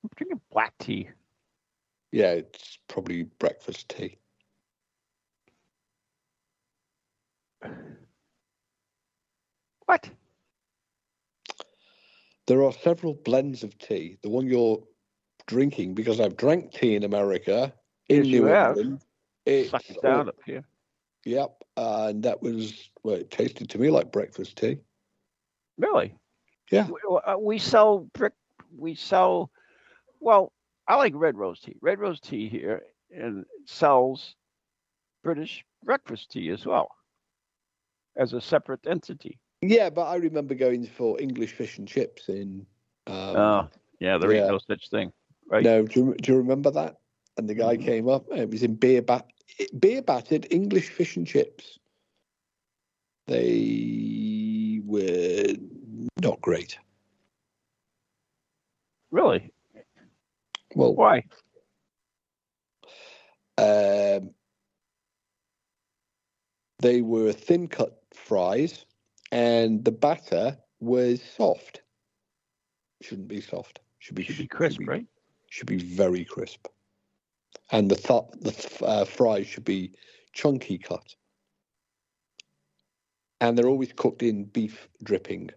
[0.03, 1.09] I'm drinking black tea.
[2.11, 4.17] Yeah, it's probably breakfast tea.
[9.85, 10.09] What?
[12.47, 14.17] There are several blends of tea.
[14.21, 14.83] The one you're
[15.47, 17.73] drinking, because I've drank tea in America,
[18.09, 18.77] in Yes, you New have.
[18.77, 19.01] England.
[19.45, 19.71] It's,
[20.03, 20.65] down up here.
[21.25, 23.15] Yep, and that was well.
[23.15, 24.77] It tasted to me like breakfast tea.
[25.77, 26.15] Really?
[26.71, 26.87] Yeah.
[26.87, 28.33] We, uh, we sell brick.
[28.77, 29.51] We sell.
[30.19, 30.51] Well,
[30.87, 31.75] I like red rose tea.
[31.81, 34.35] Red rose tea here and sells
[35.23, 36.89] British breakfast tea as well
[38.15, 39.39] as a separate entity.
[39.61, 42.65] Yeah, but I remember going for English fish and chips in.
[43.07, 44.17] Um, Oh, yeah.
[44.17, 44.41] There yeah.
[44.41, 45.11] ain't no such thing,
[45.49, 45.63] right?
[45.63, 46.97] No, do you, do you remember that?
[47.37, 47.83] And the guy Mhm.
[47.85, 48.25] came up.
[48.31, 49.25] It was in beer bat,
[49.77, 51.79] beer battered English fish and chips.
[53.27, 55.53] They were
[56.21, 56.77] not great.
[59.11, 59.51] Really?
[60.75, 61.23] Well, Why?
[63.57, 64.31] Um,
[66.79, 68.85] they were thin cut fries,
[69.31, 71.81] and the batter was soft.
[73.01, 73.81] Shouldn't be soft.
[73.99, 75.05] Should be Should be crisp, right?
[75.49, 76.67] Should be very crisp.
[77.71, 79.93] And the th- the th- uh, fries should be
[80.33, 81.15] chunky cut.
[83.41, 85.51] And they're always cooked in beef dripping.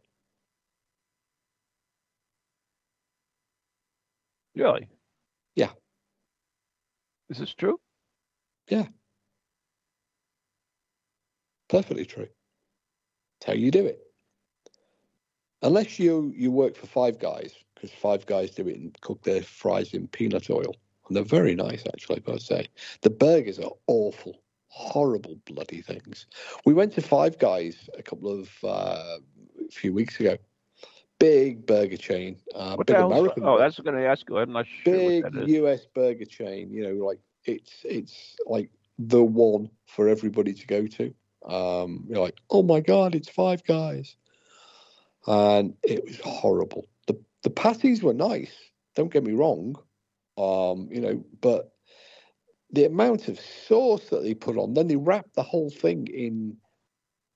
[4.55, 4.89] Really?
[5.57, 5.71] Yeah.
[7.31, 7.81] Is this true?
[8.69, 8.87] Yeah.
[11.69, 12.29] Perfectly true.
[13.39, 13.99] It's how you do it.
[15.63, 19.43] Unless you you work for Five Guys, because Five Guys do it and cook their
[19.43, 20.75] fries in peanut oil,
[21.15, 22.17] they're very nice actually.
[22.17, 22.69] I've got to say,
[23.03, 26.27] the burgers are awful, horrible bloody things.
[26.65, 29.19] We went to Five Guys a couple of uh,
[29.69, 30.37] a few weeks ago.
[31.19, 33.45] Big burger chain, uh, big American.
[33.45, 34.39] Oh, that's going to ask you.
[34.39, 35.51] I'm not sure big what that is.
[35.51, 36.73] US burger chain.
[36.73, 41.15] You know, like it's it's like the one for everybody to go to.
[41.47, 44.17] Um, you're like, oh my god, it's Five Guys,
[45.27, 46.87] and it was horrible.
[47.07, 48.55] the The patties were nice.
[48.95, 49.77] Don't get me wrong.
[50.37, 51.73] Um, you know, but
[52.71, 56.57] the amount of sauce that they put on, then they wrap the whole thing in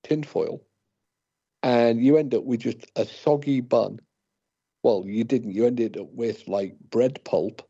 [0.05, 0.63] tinfoil,
[1.63, 4.01] and you end up with just a soggy bun.
[4.83, 5.53] Well, you didn't.
[5.53, 7.63] You ended up with like bread pulp,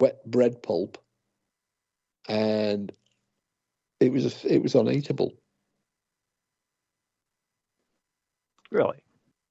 [0.00, 0.98] wet bread pulp,
[2.28, 2.90] and
[4.00, 5.32] it was it was uneatable.
[8.70, 8.98] Really?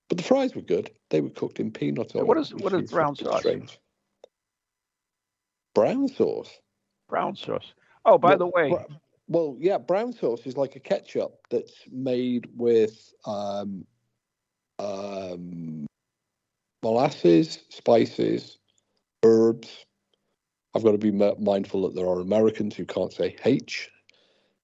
[0.09, 0.91] But the fries were good.
[1.09, 2.25] They were cooked in peanut oil.
[2.25, 3.39] What is what is brown sauce?
[3.39, 3.79] Strange.
[5.73, 6.49] Brown sauce.
[7.09, 7.73] Brown sauce.
[8.05, 8.93] Oh, by Well, the way, br-
[9.27, 13.85] well, yeah, brown sauce is like a ketchup that's made with um,
[14.79, 15.85] um,
[16.83, 18.57] molasses, spices,
[19.23, 19.85] herbs.
[20.75, 23.89] I've got to be mindful that there are Americans who can't say H.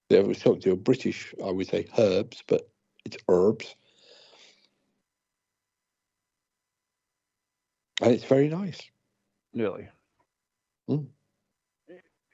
[0.08, 2.68] They was talking to a British, I would say herbs, but
[3.04, 3.76] it's herbs.
[8.02, 8.80] And it's very nice.
[9.54, 9.88] really.
[10.90, 11.06] Mm.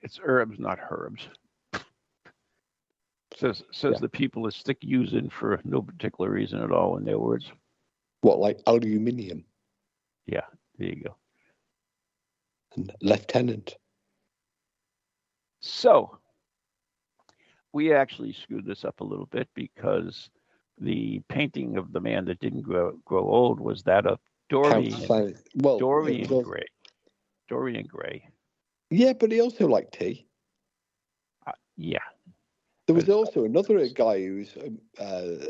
[0.02, 1.28] It's herbs, not herbs.
[3.36, 3.98] Says says Yeah.
[4.00, 7.52] the people that stick using for no particular reason at all in their words.
[8.22, 9.44] What, like aluminium
[10.26, 10.46] Yeah,
[10.78, 11.16] there you go.
[12.76, 13.76] and lieutenant?
[15.61, 16.18] So
[17.72, 20.30] we actually screwed this up a little bit because
[20.78, 25.78] the painting of the man that didn't grow grow old was that of Dorian well,
[25.78, 26.66] Dorian Gray.
[27.48, 28.28] Dorian Gray.
[28.91, 30.26] Yeah, but he also liked tea.
[31.47, 31.99] Uh, yeah,
[32.87, 35.45] There was also another guy who's, um, uh,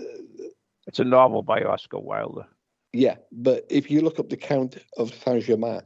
[0.86, 2.44] it's a novel by Oscar Wilde.
[2.92, 5.82] yeah, but if you look up the Count of Saint Germain,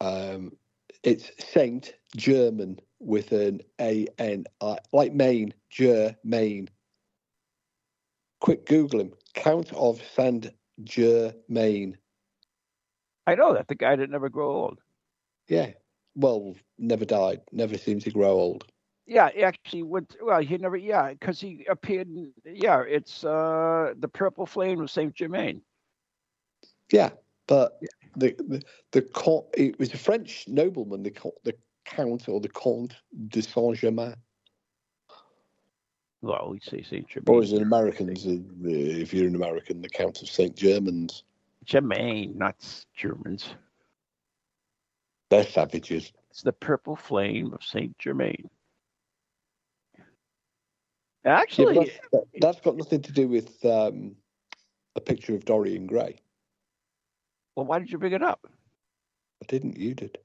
[0.00, 0.52] um,
[1.02, 6.68] it's Saint German with an A N I, like Maine, Germain.
[8.40, 9.12] Quick Google him.
[9.34, 10.50] Count of Saint
[10.84, 11.96] Germain.
[13.26, 14.80] I know that the guy that never grow old.
[15.48, 15.70] Yeah.
[16.14, 18.64] Well, never died, never seemed to grow old.
[19.06, 20.16] Yeah, he actually went.
[20.22, 20.76] Well, he never.
[20.76, 22.08] Yeah, because he appeared.
[22.08, 25.60] In, yeah, it's uh the Purple Flame of Saint Germain.
[26.90, 27.10] Yeah,
[27.46, 27.78] but
[28.16, 28.62] the the,
[28.92, 31.12] the it was a French nobleman, the
[31.42, 31.54] the
[31.84, 32.94] Count or the Comte
[33.28, 34.14] de Saint Germain,
[36.22, 37.24] Well, we say Saint Germain.
[37.26, 38.08] or as an American,
[38.64, 41.24] if you're an American, the Count of Saint Germans.
[41.64, 42.56] Germain, not
[42.94, 43.54] Germans.
[45.30, 46.12] They're savages.
[46.30, 48.50] It's the Purple Flame of Saint Germain.
[51.24, 54.14] Actually, yeah, that's, that, that's got nothing to do with um,
[54.94, 56.16] a picture of Dorian Gray.
[57.56, 58.46] well, why did you bring it up?
[59.42, 59.78] I didn't.
[59.78, 60.18] You did.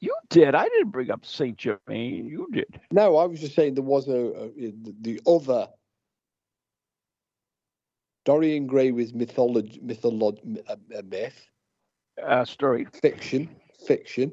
[0.00, 0.54] You did.
[0.54, 2.26] I didn't bring up Saint Germain.
[2.26, 2.80] You did.
[2.92, 5.68] No, I was just saying there was a, a the other.
[8.26, 11.48] Dorian Gray was mythology, mytholog, a, a myth.
[12.22, 12.86] Uh, story.
[13.00, 13.48] fiction,
[13.86, 14.32] fiction,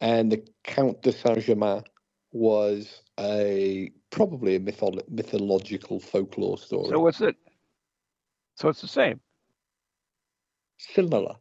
[0.00, 1.82] and the Count de Saint Germain
[2.32, 6.90] was a probably a mytholo- mythological folklore story.
[6.90, 7.34] So what's it?
[8.56, 9.20] So it's the same.
[10.78, 11.34] Similar.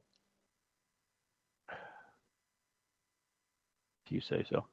[4.05, 4.65] If you say so.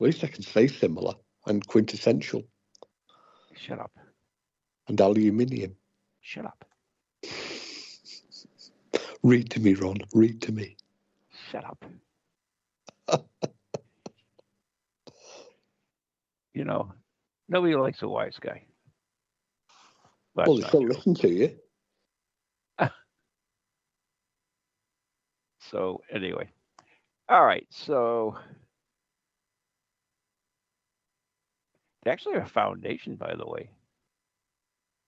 [0.00, 1.14] At least I can say similar
[1.46, 2.42] and quintessential
[3.56, 3.92] Shut up.
[4.88, 5.76] and aluminium.
[6.20, 6.64] Shut up.
[9.22, 9.96] Read to me, Ron.
[10.12, 10.76] Read to me.
[11.50, 11.84] Shut up.
[16.54, 16.92] you know,
[17.48, 18.64] nobody likes a wise guy.
[20.36, 21.56] That's well, they still listen to you.
[25.70, 26.50] So anyway,
[27.28, 27.66] all right.
[27.70, 28.36] So
[32.04, 33.70] they actually have a foundation, by the way,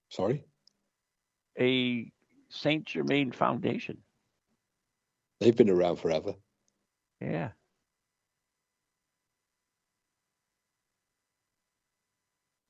[0.09, 0.45] Sorry,
[1.59, 2.11] a
[2.49, 3.99] Saint Germain Foundation.
[5.41, 6.35] they've been around forever.
[7.21, 7.51] Yeah.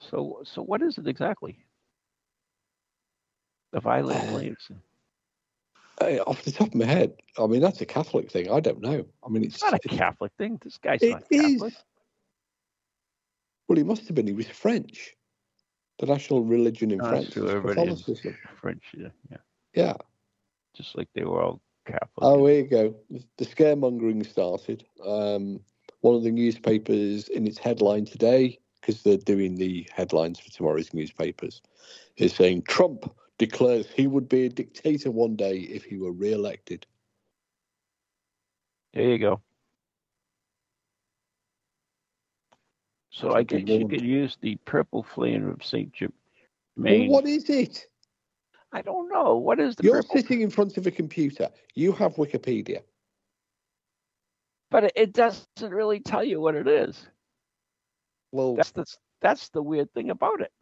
[0.00, 1.58] So so what is it exactly?
[3.72, 4.74] The Violet Uh.
[5.98, 8.50] Uh, off the top of my head, I mean that's a Catholic thing.
[8.50, 9.04] I don't know.
[9.24, 10.58] I mean, it's It's not a Catholic thing.
[10.62, 11.62] This guy's It not is.
[13.68, 14.26] Well, he must have been.
[14.26, 15.14] He was French.
[15.98, 17.46] The national religion in France true.
[17.46, 18.36] is Catholicism.
[18.60, 19.36] French, yeah, yeah.
[19.74, 19.94] Yeah.
[20.74, 22.10] Just like they were all Catholic.
[22.18, 22.94] Oh, here you go.
[23.38, 24.84] The scaremongering started.
[25.04, 25.60] Um,
[26.00, 30.92] one of the newspapers in its headline today, because they're doing the headlines for tomorrow's
[30.92, 31.62] newspapers,
[32.16, 36.86] is saying Trump declares he would be a dictator one day if he were re-elected.
[38.92, 39.40] There you go.
[43.16, 46.10] So I guess you could use the purple flame of Saint Well,
[46.76, 47.10] Germain.
[47.10, 47.86] what is it?
[48.72, 49.36] I don't know.
[49.38, 50.16] What is the You're purple?
[50.16, 51.48] sitting in front of a computer.
[51.74, 52.82] You have Wikipedia.
[54.70, 57.08] But it- doesn't really tell you what it is.
[58.32, 58.84] Well, That's the
[59.22, 60.52] that's the weird thing about it.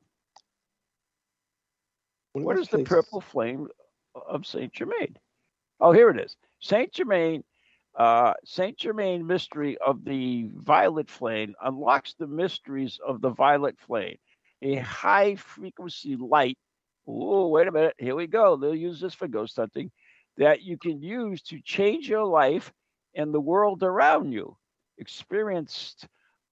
[2.34, 3.66] well, What is the purple flame
[4.14, 5.18] of Saint Germain?
[5.80, 6.36] Oh, here it is.
[6.60, 7.42] Saint Germain,
[7.96, 14.16] uh, Saint Germain mystery of the violet flame unlocks the mysteries of the violet flame,
[14.62, 16.58] a high frequency light.
[17.06, 17.94] Oh, wait a minute.
[17.98, 18.56] Here we go.
[18.56, 19.90] They'll use this for ghost hunting
[20.38, 22.72] that you can use to change your life
[23.14, 24.56] and the world around you.
[24.98, 26.08] Experienced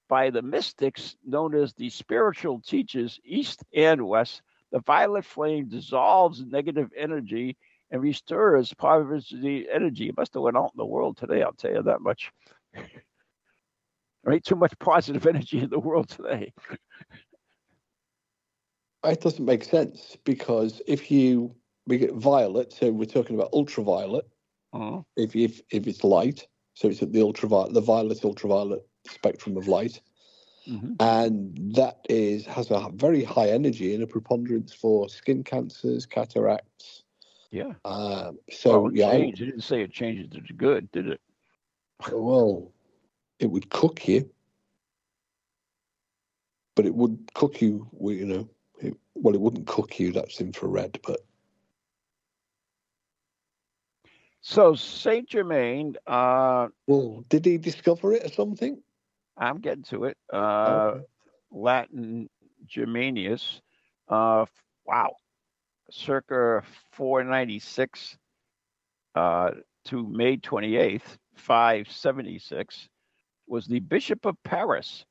[0.08, 6.44] by the mystics known as the spiritual teachers, East and West, the violet flame dissolves
[6.44, 7.56] negative energy
[7.92, 10.08] and restores positive energy.
[10.08, 12.32] It must have went out in the world today, I'll tell you that much.
[14.24, 14.42] right?
[14.42, 16.52] Too much positive energy in the world today.
[19.04, 21.54] It doesn't make sense because if you
[21.86, 24.26] we get violet, so we're talking about ultraviolet.
[24.74, 25.04] Mhm.
[25.16, 29.66] If if if it's light, so it's at the ultraviolet, the violet ultraviolet spectrum of
[29.68, 30.00] light,
[30.66, 30.94] Mhm.
[31.00, 37.01] and that is has a very high energy and a preponderance for skin cancers, cataracts.
[37.52, 37.74] Yeah.
[37.84, 41.20] Um, so well, yeah, I- It didn't say it changed it to good, did it?
[42.12, 42.72] well,
[43.38, 44.30] it would cook you,
[46.74, 47.88] but it would cook you.
[48.00, 48.48] You know,
[48.80, 50.12] it, well, it wouldn't cook you.
[50.12, 51.20] That's infrared, but
[54.40, 58.82] So Saint Germain, uh, well, did he discover it or something?
[59.36, 60.18] I'm getting to it.
[60.32, 61.06] Uh, Okay.
[61.50, 62.28] Latin
[62.66, 63.60] Germanius.
[64.08, 64.46] Uh,
[64.86, 65.14] wow,
[65.92, 66.62] circa
[66.92, 68.16] 496
[69.14, 69.50] uh,
[69.84, 72.88] to May 28th, 576,
[73.46, 75.04] was the Bishop of Paris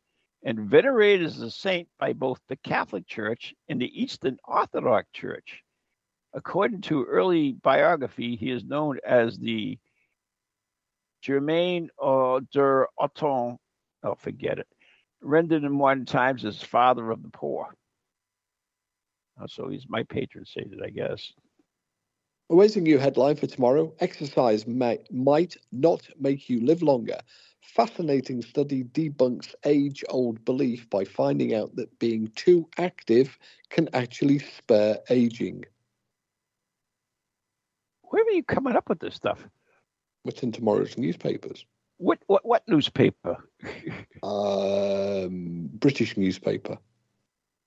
[0.44, 5.62] and venerated as a saint by both the Catholic Church and the Eastern Orthodox Church.
[6.34, 9.78] According to early biography, he is known as the
[11.22, 13.58] Germain der Autun.
[14.04, 14.68] Oh, forget it
[15.22, 17.76] rendered in modern times as father of the poor.
[19.40, 21.34] Uh, So he's my patron saint, I guess.
[22.50, 23.94] Amazing new headline for tomorrow.
[24.00, 27.18] Exercise may, might not make you live longer.
[27.62, 33.38] Fascinating study debunks age old belief by finding out that being too active
[33.70, 35.64] can actually spare aging.
[38.02, 39.48] Where are you coming up with this stuff?
[40.24, 41.66] What's in tomorrow's newspapers?
[41.98, 43.38] What what what newspaper?
[44.24, 46.78] Um, British newspaper,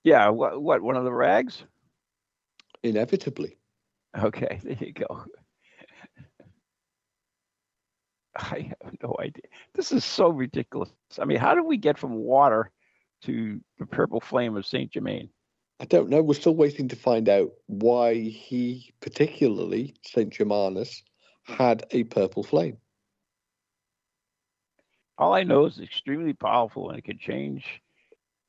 [0.05, 1.65] yeah, what what one of the rags?
[2.85, 3.57] inevitably.
[4.17, 5.05] Okay, there you go.
[8.37, 9.43] I have no idea.
[9.73, 10.89] This is so ridiculous.
[11.19, 12.71] I mean, how did we get from water
[13.23, 15.29] to the purple flame of Saint Germain?
[15.79, 16.21] I don't know.
[16.21, 20.31] We're still waiting to find out why he, particularly St.
[20.31, 21.03] Germanus,
[21.43, 22.77] had a purple flame.
[25.17, 27.81] All I know is it's extremely powerful and it can change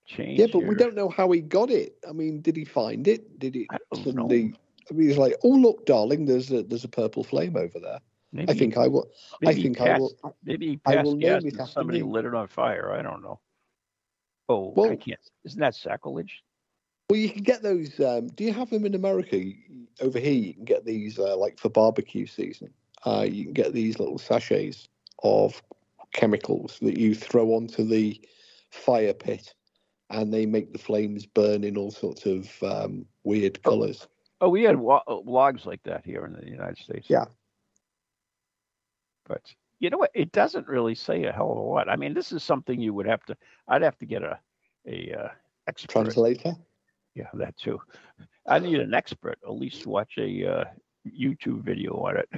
[0.07, 0.39] change.
[0.41, 1.97] Yeah, but we don't know how he got it.
[2.09, 3.39] I mean, did he find it?
[3.39, 4.43] Did he I don't suddenly?
[4.45, 4.55] know.
[4.91, 7.99] I mean, he's like, "Oh, look, darling, there's a there's a purple flame over there."
[8.33, 9.09] Maybe I think I will.
[9.47, 10.13] I think I will.
[10.45, 12.09] Maybe he I passed will gas it and somebody me.
[12.11, 12.93] lit it on fire.
[12.93, 13.41] I don't know.
[14.49, 15.19] Oh, I Well- can't.
[15.45, 16.43] Isn't that sacrilege?
[17.09, 17.99] Well, you can get those.
[18.01, 19.41] Um, do you have them in America?
[20.01, 22.73] Over here, you can get these uh, like for barbecue season.
[23.05, 24.89] Uh, you can get these little sachets
[25.23, 25.63] of
[26.13, 28.21] chemicals that you throw onto the
[28.71, 29.55] fire pit,
[30.11, 34.07] and they make the flames burn in all sorts of um, weird colours.
[34.41, 37.09] Oh, we had wa- uh, logs like that here in the United States.
[37.09, 37.25] Yeah.
[39.27, 39.43] But
[39.81, 40.11] you know what?
[40.15, 41.89] It doesn't really say a hell of a lot.
[41.89, 43.37] I mean, this is something you would have to.
[43.67, 44.39] I'd have to get a
[44.87, 45.29] a uh,
[45.67, 45.93] expert.
[45.93, 46.55] Translator.
[47.15, 47.81] Yeah, that too.
[48.47, 49.39] I need an expert.
[49.45, 50.65] At least watch a uh,
[51.07, 52.29] YouTube video on it.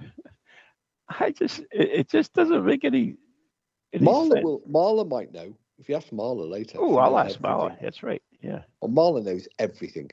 [1.20, 3.16] I just it, it just doesn't make any.
[3.92, 4.44] any Marla sense.
[4.44, 4.62] will.
[4.68, 5.54] Marla might know.
[5.82, 6.78] If you ask Marla later.
[6.80, 7.76] Oh, I'll ask Marla.
[7.82, 8.22] That's right.
[8.40, 8.60] Yeah.
[8.80, 10.12] Well, Marla knows everything.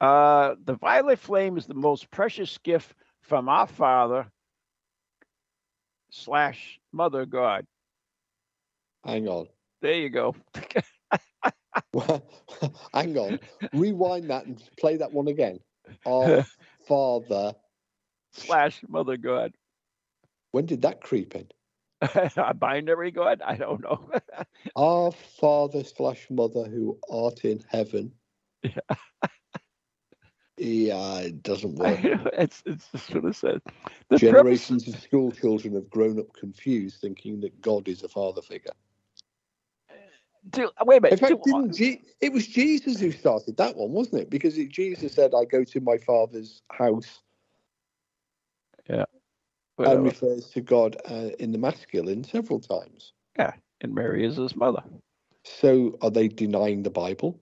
[0.00, 4.26] Uh, the violet flame is the most precious gift from our Father
[6.10, 7.64] slash Mother God.
[9.04, 9.46] Hang on.
[9.80, 10.34] There you go.
[12.92, 13.38] Hang on.
[13.72, 15.60] Rewind that and play that one again.
[16.04, 16.44] Our
[16.88, 17.54] Father.
[18.32, 19.52] slash Mother God.
[20.50, 21.46] When did that creep in?
[22.36, 23.42] a binary God?
[23.44, 24.10] I don't know.
[24.76, 28.12] Our Father slash Mother who art in heaven.
[30.58, 32.00] Yeah, it doesn't work.
[32.34, 33.60] it's it's just what it says.
[34.10, 38.08] The purpose, Generations of school children have grown up confused, thinking that God is a
[38.08, 38.72] father figure.
[40.50, 41.18] do, wait a In minute.
[41.18, 44.30] fact, do- didn't Je- it was Jesus who started that one, wasn't it?
[44.30, 47.22] Because it, Jesus said, "I go to my father's house,"
[48.88, 49.06] and
[49.76, 50.02] whatever.
[50.02, 53.12] refers to God uh, in the masculine several times.
[53.38, 54.82] Yeah, and Mary is his mother.
[55.44, 57.40] So, are they denying the Bible?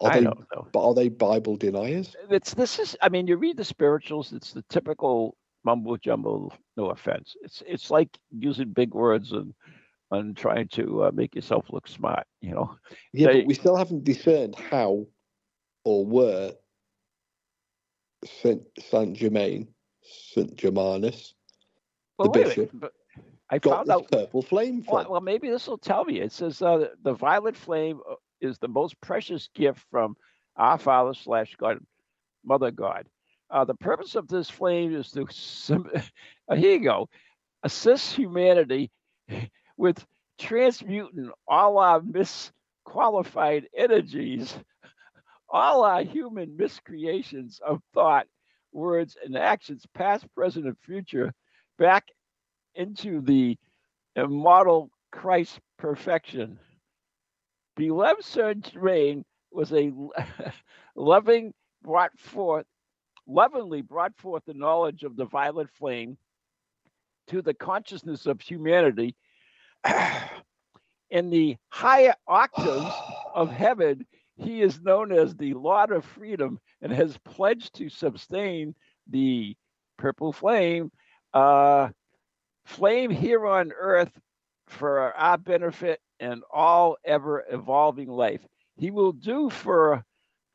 [0.00, 0.24] Are I they?
[0.24, 0.66] don't know.
[0.72, 2.16] But are they Bible deniers?
[2.30, 2.96] It's this is.
[3.00, 4.32] I mean, you read the spirituals.
[4.32, 6.52] It's the typical mumbo jumbo.
[6.76, 7.36] No offense.
[7.42, 9.54] It's it's like using big words and
[10.10, 12.26] and trying to uh, make yourself look smart.
[12.40, 12.76] You know.
[13.12, 15.06] Yeah, They- but we still haven't discerned how
[15.84, 16.52] or where
[18.24, 19.68] Saint Saint Germain,
[20.02, 21.34] Saint Germanus,
[22.18, 22.70] Well, The minute, bishop
[23.50, 24.10] I got found this out.
[24.10, 24.94] purple flame from.
[24.94, 26.20] Well, well, maybe this will tell me.
[26.20, 30.16] It says uh, the violet flame uh, is the most precious gift from
[30.56, 31.78] our Father slash God,
[32.44, 33.06] Mother God.
[33.50, 35.26] Uh, the purpose of this flame is to,
[36.48, 37.08] uh, here you go,
[37.62, 38.90] assist humanity
[39.76, 40.04] with
[40.38, 44.56] transmuting all our misqualified energies,
[45.48, 48.26] all our human miscreations of thought,
[48.72, 51.32] words, and actions, past, present, and future,
[51.78, 52.08] back
[52.74, 53.56] into the
[54.16, 56.58] immortal Christ perfection.
[57.76, 59.92] Beloved Saint Germain was a
[60.96, 61.52] loving
[61.82, 62.66] brought forth,
[63.26, 66.16] lovingly brought forth the knowledge of the violet flame
[67.28, 69.16] to the consciousness of humanity.
[71.10, 72.92] In the higher octaves
[73.34, 74.06] of heaven,
[74.36, 78.74] he is known as the Lord of Freedom and has pledged to sustain
[79.08, 79.56] the
[79.96, 80.90] purple flame,
[81.34, 81.88] uh,
[82.64, 84.18] flame here on earth
[84.68, 88.40] for our benefit and all ever evolving life.
[88.76, 90.04] He will do for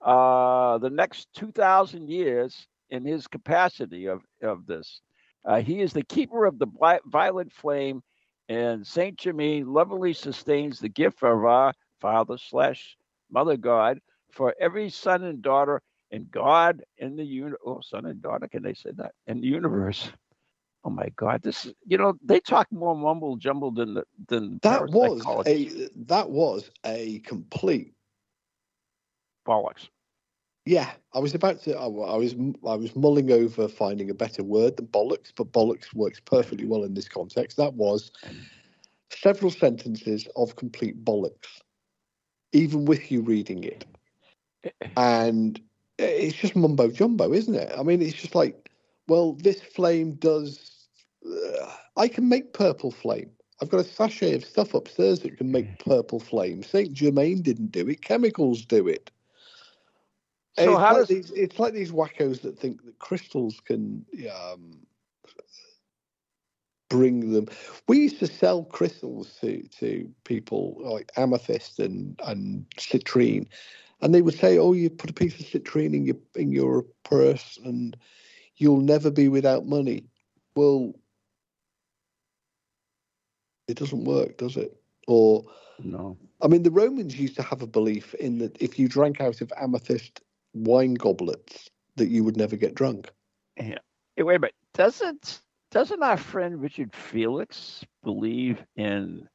[0.01, 5.01] uh, the next 2,000 years in his capacity of, of this.
[5.45, 8.01] Uh, he is the keeper of the bli- violet flame,
[8.49, 12.97] and Saint Germain lovingly sustains the gift of our Father slash
[13.31, 13.99] Mother God
[14.31, 18.63] for every son and daughter and God in the uni- oh son and daughter can
[18.63, 20.09] they say that in the universe.
[20.83, 21.41] Oh my God!
[21.43, 25.89] This is you know they talk more mumble jumble than the than that was a
[26.07, 27.93] that was a complete
[29.45, 29.89] bollocks.
[30.65, 31.75] Yeah, I was about to.
[31.75, 32.35] I, I was
[32.67, 36.83] I was mulling over finding a better word than bollocks, but bollocks works perfectly well
[36.83, 37.57] in this context.
[37.57, 38.11] That was
[39.11, 41.61] several sentences of complete bollocks,
[42.53, 43.85] even with you reading it,
[44.95, 45.59] and
[45.97, 47.71] it's just mumbo jumbo, isn't it?
[47.77, 48.69] I mean, it's just like,
[49.07, 50.68] well, this flame does.
[51.25, 53.31] Uh, I can make purple flame.
[53.61, 56.63] I've got a sachet of stuff upstairs that can make purple flame.
[56.63, 58.01] Saint Germain didn't do it.
[58.01, 59.11] Chemicals do it.
[60.57, 64.05] So it's how like does these, it's like these wackos that think that crystals can
[64.33, 64.79] um,
[66.89, 67.47] bring them.
[67.87, 73.47] We used to sell crystals to to people like amethyst and and citrine,
[74.01, 76.83] and they would say, "Oh, you put a piece of citrine in your in your
[77.03, 77.95] purse, and
[78.57, 80.05] you'll never be without money."
[80.55, 80.93] Well,
[83.69, 84.75] it doesn't work, does it?
[85.07, 85.45] Or
[85.83, 86.17] no?
[86.41, 89.41] I mean, the Romans used to have a belief in that if you drank out
[89.41, 90.21] of amethyst
[90.53, 93.11] wine goblets, that you would never get drunk.
[93.57, 93.77] Yeah.
[94.15, 94.55] Hey, wait a minute.
[94.73, 95.41] Doesn't
[95.71, 99.27] doesn't our friend Richard Felix believe in?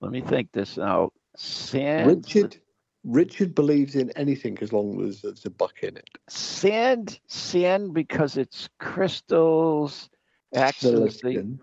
[0.00, 1.12] Let me think this out.
[1.36, 2.06] Sand.
[2.24, 2.56] Richard
[3.02, 6.08] Richard believes in anything as long as there's a buck in it.
[6.28, 7.18] Sand.
[7.26, 10.10] Sand because it's crystals.
[10.54, 11.58] Acts as a, Celestian.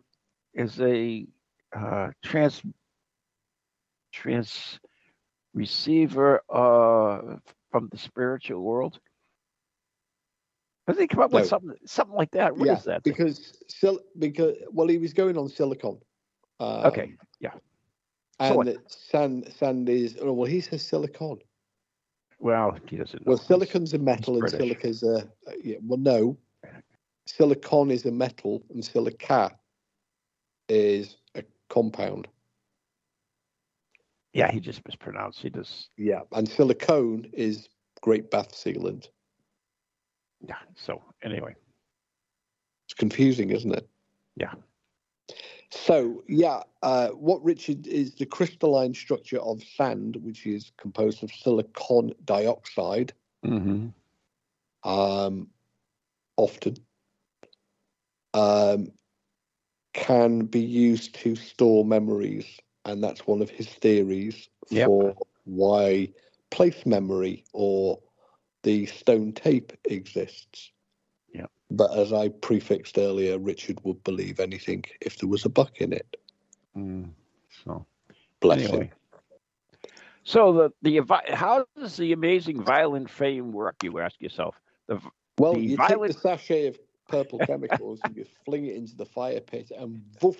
[0.53, 1.27] is a
[1.75, 2.61] uh, trans
[4.11, 4.79] trans
[5.53, 7.37] receiver uh,
[7.71, 8.99] from the spiritual world.
[10.87, 12.55] Doesn't he come up with something something like that?
[12.55, 13.03] What is yeah, that?
[13.03, 15.99] because sil- because well, he was going on silicon.
[16.59, 17.51] Um, Okay, yeah.
[18.39, 21.39] and that sand sand is oh, well, he says silicon.
[22.39, 23.25] Well, he doesn't.
[23.25, 24.59] Well, silicon's a metal and British.
[24.59, 26.37] silica's a uh, yeah, well, no,
[27.25, 29.57] silicon is a metal and silica
[30.69, 31.17] is
[31.69, 32.27] compound.
[34.33, 35.41] Yeah, he just mispronounced.
[35.41, 37.69] He just Yeah, and silicone is
[38.01, 39.09] great bath sealant.
[40.47, 40.55] yeah.
[40.75, 41.55] So anyway,
[42.85, 43.87] It's confusing, isn't it?
[44.35, 44.53] Yeah.
[45.71, 51.31] So yeah, uh, what Richard is the crystalline structure of sand, which is composed of
[51.31, 53.11] silicon dioxide,
[53.45, 53.87] mm-hmm.
[54.89, 55.47] um,
[56.37, 56.77] often
[58.33, 58.91] um,
[59.97, 62.45] can be used to store memories,
[62.85, 64.85] and that's one of his theories Yep.
[64.87, 66.07] for why
[66.51, 67.99] place memory or
[68.63, 70.71] the stone tape exists.
[71.33, 71.49] Yep.
[71.71, 75.91] But as I prefixed earlier, Richard would believe anything if there was a buck in
[75.93, 76.15] it.
[76.77, 77.09] mm.
[77.65, 77.85] so
[78.39, 78.85] Bless anyway.
[78.85, 78.91] him.
[80.23, 83.83] So the the how does the amazing violent fame work?
[83.83, 84.55] You ask yourself.
[84.87, 84.99] The
[85.39, 86.77] Well, the you violet- take the sachet of
[87.07, 90.39] purple chemicals and you fling it into the fire pit, and woof,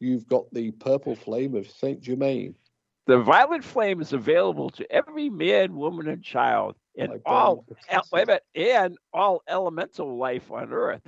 [0.00, 2.54] you've got the purple flame of Saint Germain.
[3.06, 8.04] the violet flame is available to every man, woman, and child, and Like all el-
[8.12, 11.02] wait a minute, and all elemental life on Earth.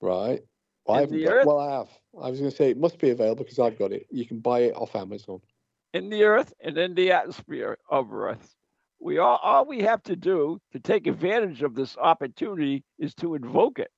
[0.00, 0.40] Right.
[0.86, 1.88] Well, I And haven't got, earth- well, I have.
[2.22, 4.06] I was going to say it must be available because I've got it.
[4.10, 5.40] You can buy it off Amazon.
[5.94, 8.54] in the earth and in the atmosphere of earth.
[9.00, 13.34] We all, all we have to do to take advantage of this opportunity is to
[13.34, 13.90] invoke it.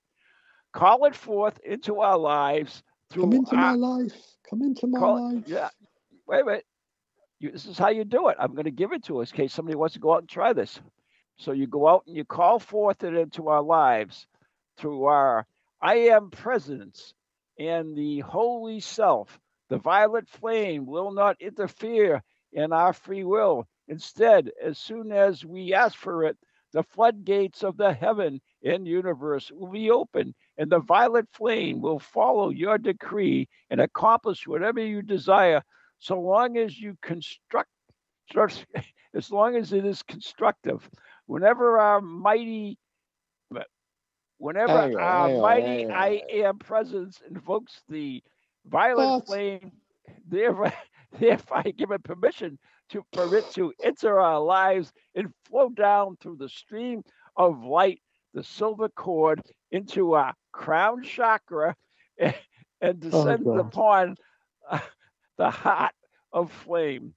[0.73, 4.13] Call it forth into our lives through Come into our, my life.
[4.49, 5.45] Come into my call- life.
[5.47, 5.71] yeah.
[6.27, 6.65] Wait a minute.
[7.41, 8.37] You, this is how you do it.
[8.39, 10.29] I'm going to give it to us in case somebody wants to go out and
[10.29, 10.81] try this.
[11.39, 14.27] So you go out and you call forth it into our lives
[14.77, 15.47] through our
[15.81, 17.15] I am presence
[17.59, 19.39] and the holy self.
[19.69, 23.67] The violet flame will not interfere in our free will.
[23.87, 26.37] Instead, as soon as we ask for it,
[26.73, 32.01] the floodgates of the heaven and universe will be open, and the violet flame will
[32.01, 35.63] follow your decree and accomplish whatever you desire,
[35.99, 37.71] so long as you construct,
[39.15, 40.89] as long as it is constructive.
[41.27, 42.79] Whenever our mighty,
[44.39, 45.87] whenever our uh, on, mighty.
[45.89, 48.23] I am presence invokes the
[48.67, 49.27] violet What?
[49.27, 49.73] flame,
[50.29, 50.75] thereby,
[51.19, 52.59] thereby given permission
[52.91, 57.03] to for it to enter our lives and flow down through the stream
[57.37, 58.01] of light,
[58.35, 59.41] the silver cord,
[59.71, 61.77] into our crown chakra,
[62.19, 62.35] and,
[62.81, 63.61] and descend God.
[63.61, 64.17] upon
[64.69, 64.81] uh,
[65.37, 65.95] the heart
[66.33, 67.15] of flame.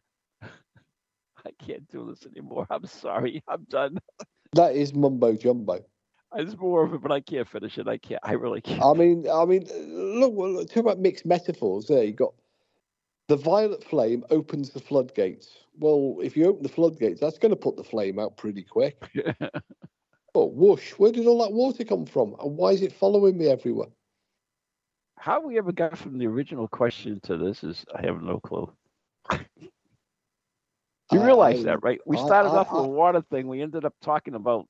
[0.42, 2.66] I can't do this anymore.
[2.70, 3.44] I'm sorry.
[3.46, 3.98] I'm done.
[4.54, 5.84] That is mumbo jumbo.
[6.34, 7.88] It's more of it, but I can't finish it.
[7.88, 8.20] I can't.
[8.22, 8.82] I really can't.
[8.82, 9.66] I mean, I mean,
[10.20, 11.86] look, look, talk about mixed metaphors.
[11.86, 12.34] There, you got
[13.28, 15.50] the violet flame opens the floodgates.
[15.78, 18.96] Well, if you open the floodgates, that's going to put the flame out pretty quick.
[20.34, 20.92] Oh, whoosh!
[20.92, 22.34] Where did all that water come from?
[22.40, 23.88] And why is it following me everywhere?
[25.16, 28.72] How we ever got from the original question to this is I have no clue.
[31.10, 31.98] You realize I- that, right?
[32.04, 33.48] We started I- off with I- a water thing.
[33.48, 34.66] We ended up talking about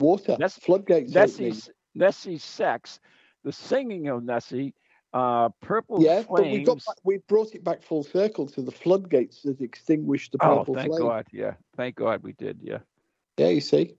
[0.00, 1.12] Water, That's- floodgates.
[1.12, 3.00] Nessie's Nessie's sex,
[3.44, 4.72] the singing of Nessie,
[5.12, 6.66] uh, purple Yeah, but we flames.
[6.66, 10.64] got back, we brought it back full circle to the floodgates that extinguished the purple
[10.64, 10.78] flames.
[10.78, 11.02] oh, thank flame.
[11.02, 11.26] God!
[11.32, 12.60] Yeah, thank God we did.
[12.62, 12.78] Yeah,
[13.36, 13.94] Yeah, you see,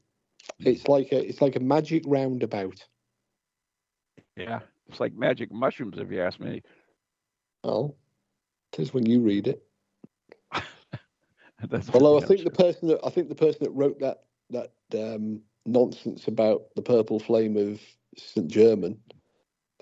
[0.59, 2.85] it's like a it's like a magic roundabout.
[4.35, 4.59] yeah.
[4.87, 6.63] It's like magic mushrooms, if you ask me.
[7.63, 7.95] Oh,
[8.73, 9.63] it is when you read it.
[11.69, 14.71] That's Although I think the person that I think the person that wrote that that
[14.95, 17.79] um, nonsense about the purple flame of
[18.17, 18.47] St.
[18.47, 18.97] German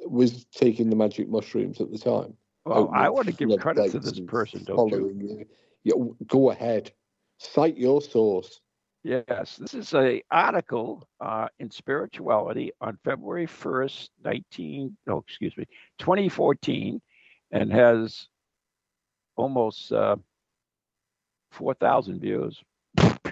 [0.06, 2.34] was taking the magic mushrooms at the time.
[2.66, 5.46] well, I want to give credit to this person, don't you.
[5.84, 5.94] Yeah,
[6.28, 6.92] go ahead.
[7.38, 8.60] Cite your source.
[9.08, 14.98] Yes, this is a article uh, in Spirituality on February first, nineteen.
[15.08, 15.66] No, excuse me,
[15.98, 17.00] twenty fourteen,
[17.50, 18.28] and has
[19.38, 20.18] almost uh,
[21.52, 22.62] four thousand views.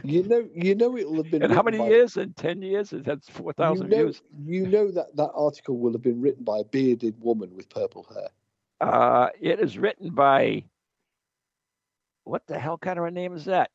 [0.01, 1.43] You know, you know it'll have been.
[1.43, 2.15] In how many by- years?
[2.15, 4.21] In ten years, it has four You know, views.
[4.45, 8.07] you know that that article will have been written by a bearded woman with purple
[8.13, 8.30] hair.
[8.80, 10.63] Uh, it is written by
[12.23, 13.71] what the hell kind of a name is that?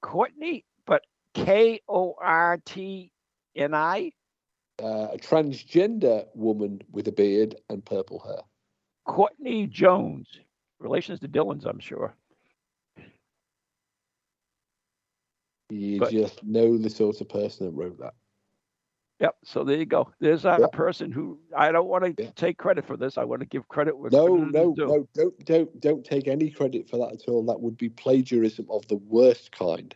[0.00, 1.02] Courtney, but
[1.34, 3.10] K O R T
[3.56, 4.12] N I.
[4.82, 8.40] Uh, a transgender woman with a beard and purple hair.
[9.06, 10.26] Courtney Jones.
[10.78, 12.14] Relations to Dylan's, I'm sure.
[15.70, 18.14] You But- just know the sort of person that wrote that.
[19.20, 19.36] Yep.
[19.44, 20.10] So there you go.
[20.18, 20.72] There's a Yep.
[20.72, 22.30] person who I don't want to Yeah.
[22.32, 23.16] take credit for this.
[23.16, 26.50] I want to give credit where No, credit no, no, don't, don't, don't take any
[26.50, 27.44] credit for that at all.
[27.44, 29.94] That would be plagiarism of the worst kind.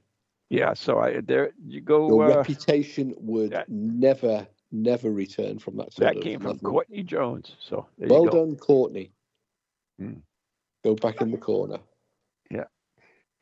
[0.50, 0.74] Yeah.
[0.74, 2.08] So I there you go.
[2.08, 6.70] Your Uh, reputation would that- never, never return from that sort that came from level.
[6.70, 7.56] Courtney Jones.
[7.58, 8.44] So there Well you go.
[8.46, 9.12] done, Courtney.
[9.98, 10.14] Hmm.
[10.84, 11.78] Go back in the corner.
[12.50, 12.64] Yeah.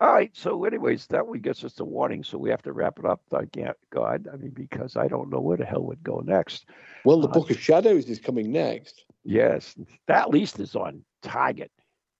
[0.01, 0.35] All right.
[0.35, 2.25] So, anyways, that one gets us a warning.
[2.25, 3.21] So we have to wrap it up.
[3.33, 6.69] I can't, God, I mean, because I don't know where the hell would go next.
[7.05, 9.05] Well, the Uh, Book of Shadows is coming next.
[9.25, 9.75] Yes,
[10.07, 11.71] that at least is on target.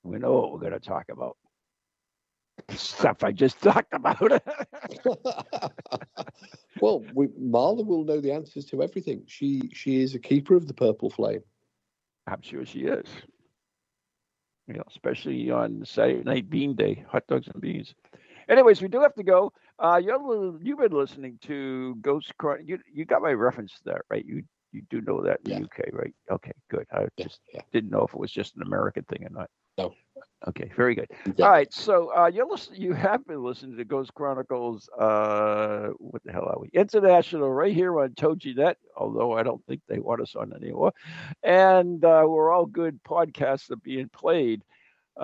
[0.03, 1.37] We know what we're going to talk about.
[2.71, 4.21] Stuff I just talked about.
[6.81, 9.25] well, we, Marla will know the answers to everything.
[9.27, 11.43] She she is a keeper of the purple flame.
[12.27, 13.07] I'm sure she is.
[14.67, 17.95] You know, especially on Saturday night bean day, hot dogs and beans.
[18.49, 19.53] Anyways, we do have to go.
[19.79, 22.67] Uh, you're li- you've been listening to Ghost Chron.
[22.67, 24.25] You you got my reference to that, right?
[24.25, 24.43] You
[24.73, 25.59] you do know that in Yeah.
[25.61, 26.15] the UK, right?
[26.31, 26.87] Okay, good.
[26.93, 27.61] I Yeah, just yeah.
[27.73, 29.51] didn't know if it was just an American thing or not.
[29.79, 29.95] No.
[30.47, 31.09] Okay, very good.
[31.37, 31.47] Yeah.
[31.47, 34.89] All right, so uh, you're listen, you have been listening to Ghost Chronicles.
[34.99, 36.69] Uh, what the hell are we?
[36.75, 38.75] International, right here on Toginet.
[38.95, 40.93] Although I don't think they want us on anymore,
[41.43, 44.63] and uh, we're all good podcasts are being played.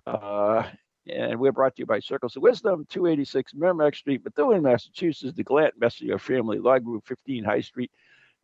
[0.07, 0.63] Uh,
[1.07, 5.43] and we're brought to you by Circles of Wisdom, 286 Merrimack Street, Methuen, Massachusetts, the
[5.43, 7.91] Glant Messenger Family Law Group, 15 High Street,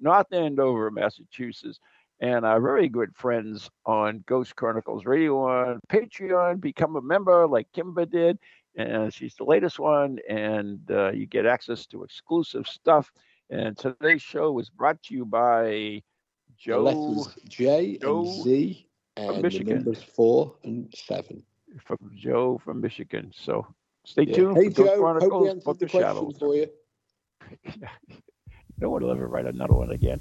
[0.01, 1.79] North Andover, Massachusetts
[2.21, 6.61] and our very good friends on Ghost Chronicles Radio on Patreon.
[6.61, 8.39] Become a member like Kimber did,
[8.77, 13.13] and she's the latest one, and uh, you get access to exclusive stuff.
[13.51, 16.03] And today's show was brought to you by
[16.49, 19.77] The Joe letters J Joe and Z and the Michigan.
[19.77, 21.45] numbers four and seven.
[21.85, 23.33] from Joe from Michigan.
[23.35, 23.67] So
[24.05, 24.37] stay Yeah.
[24.37, 26.67] tuned Hey for Ghost Joe, hope we Chronicles answered the of question for you.
[28.79, 30.21] no one will ever write another one again.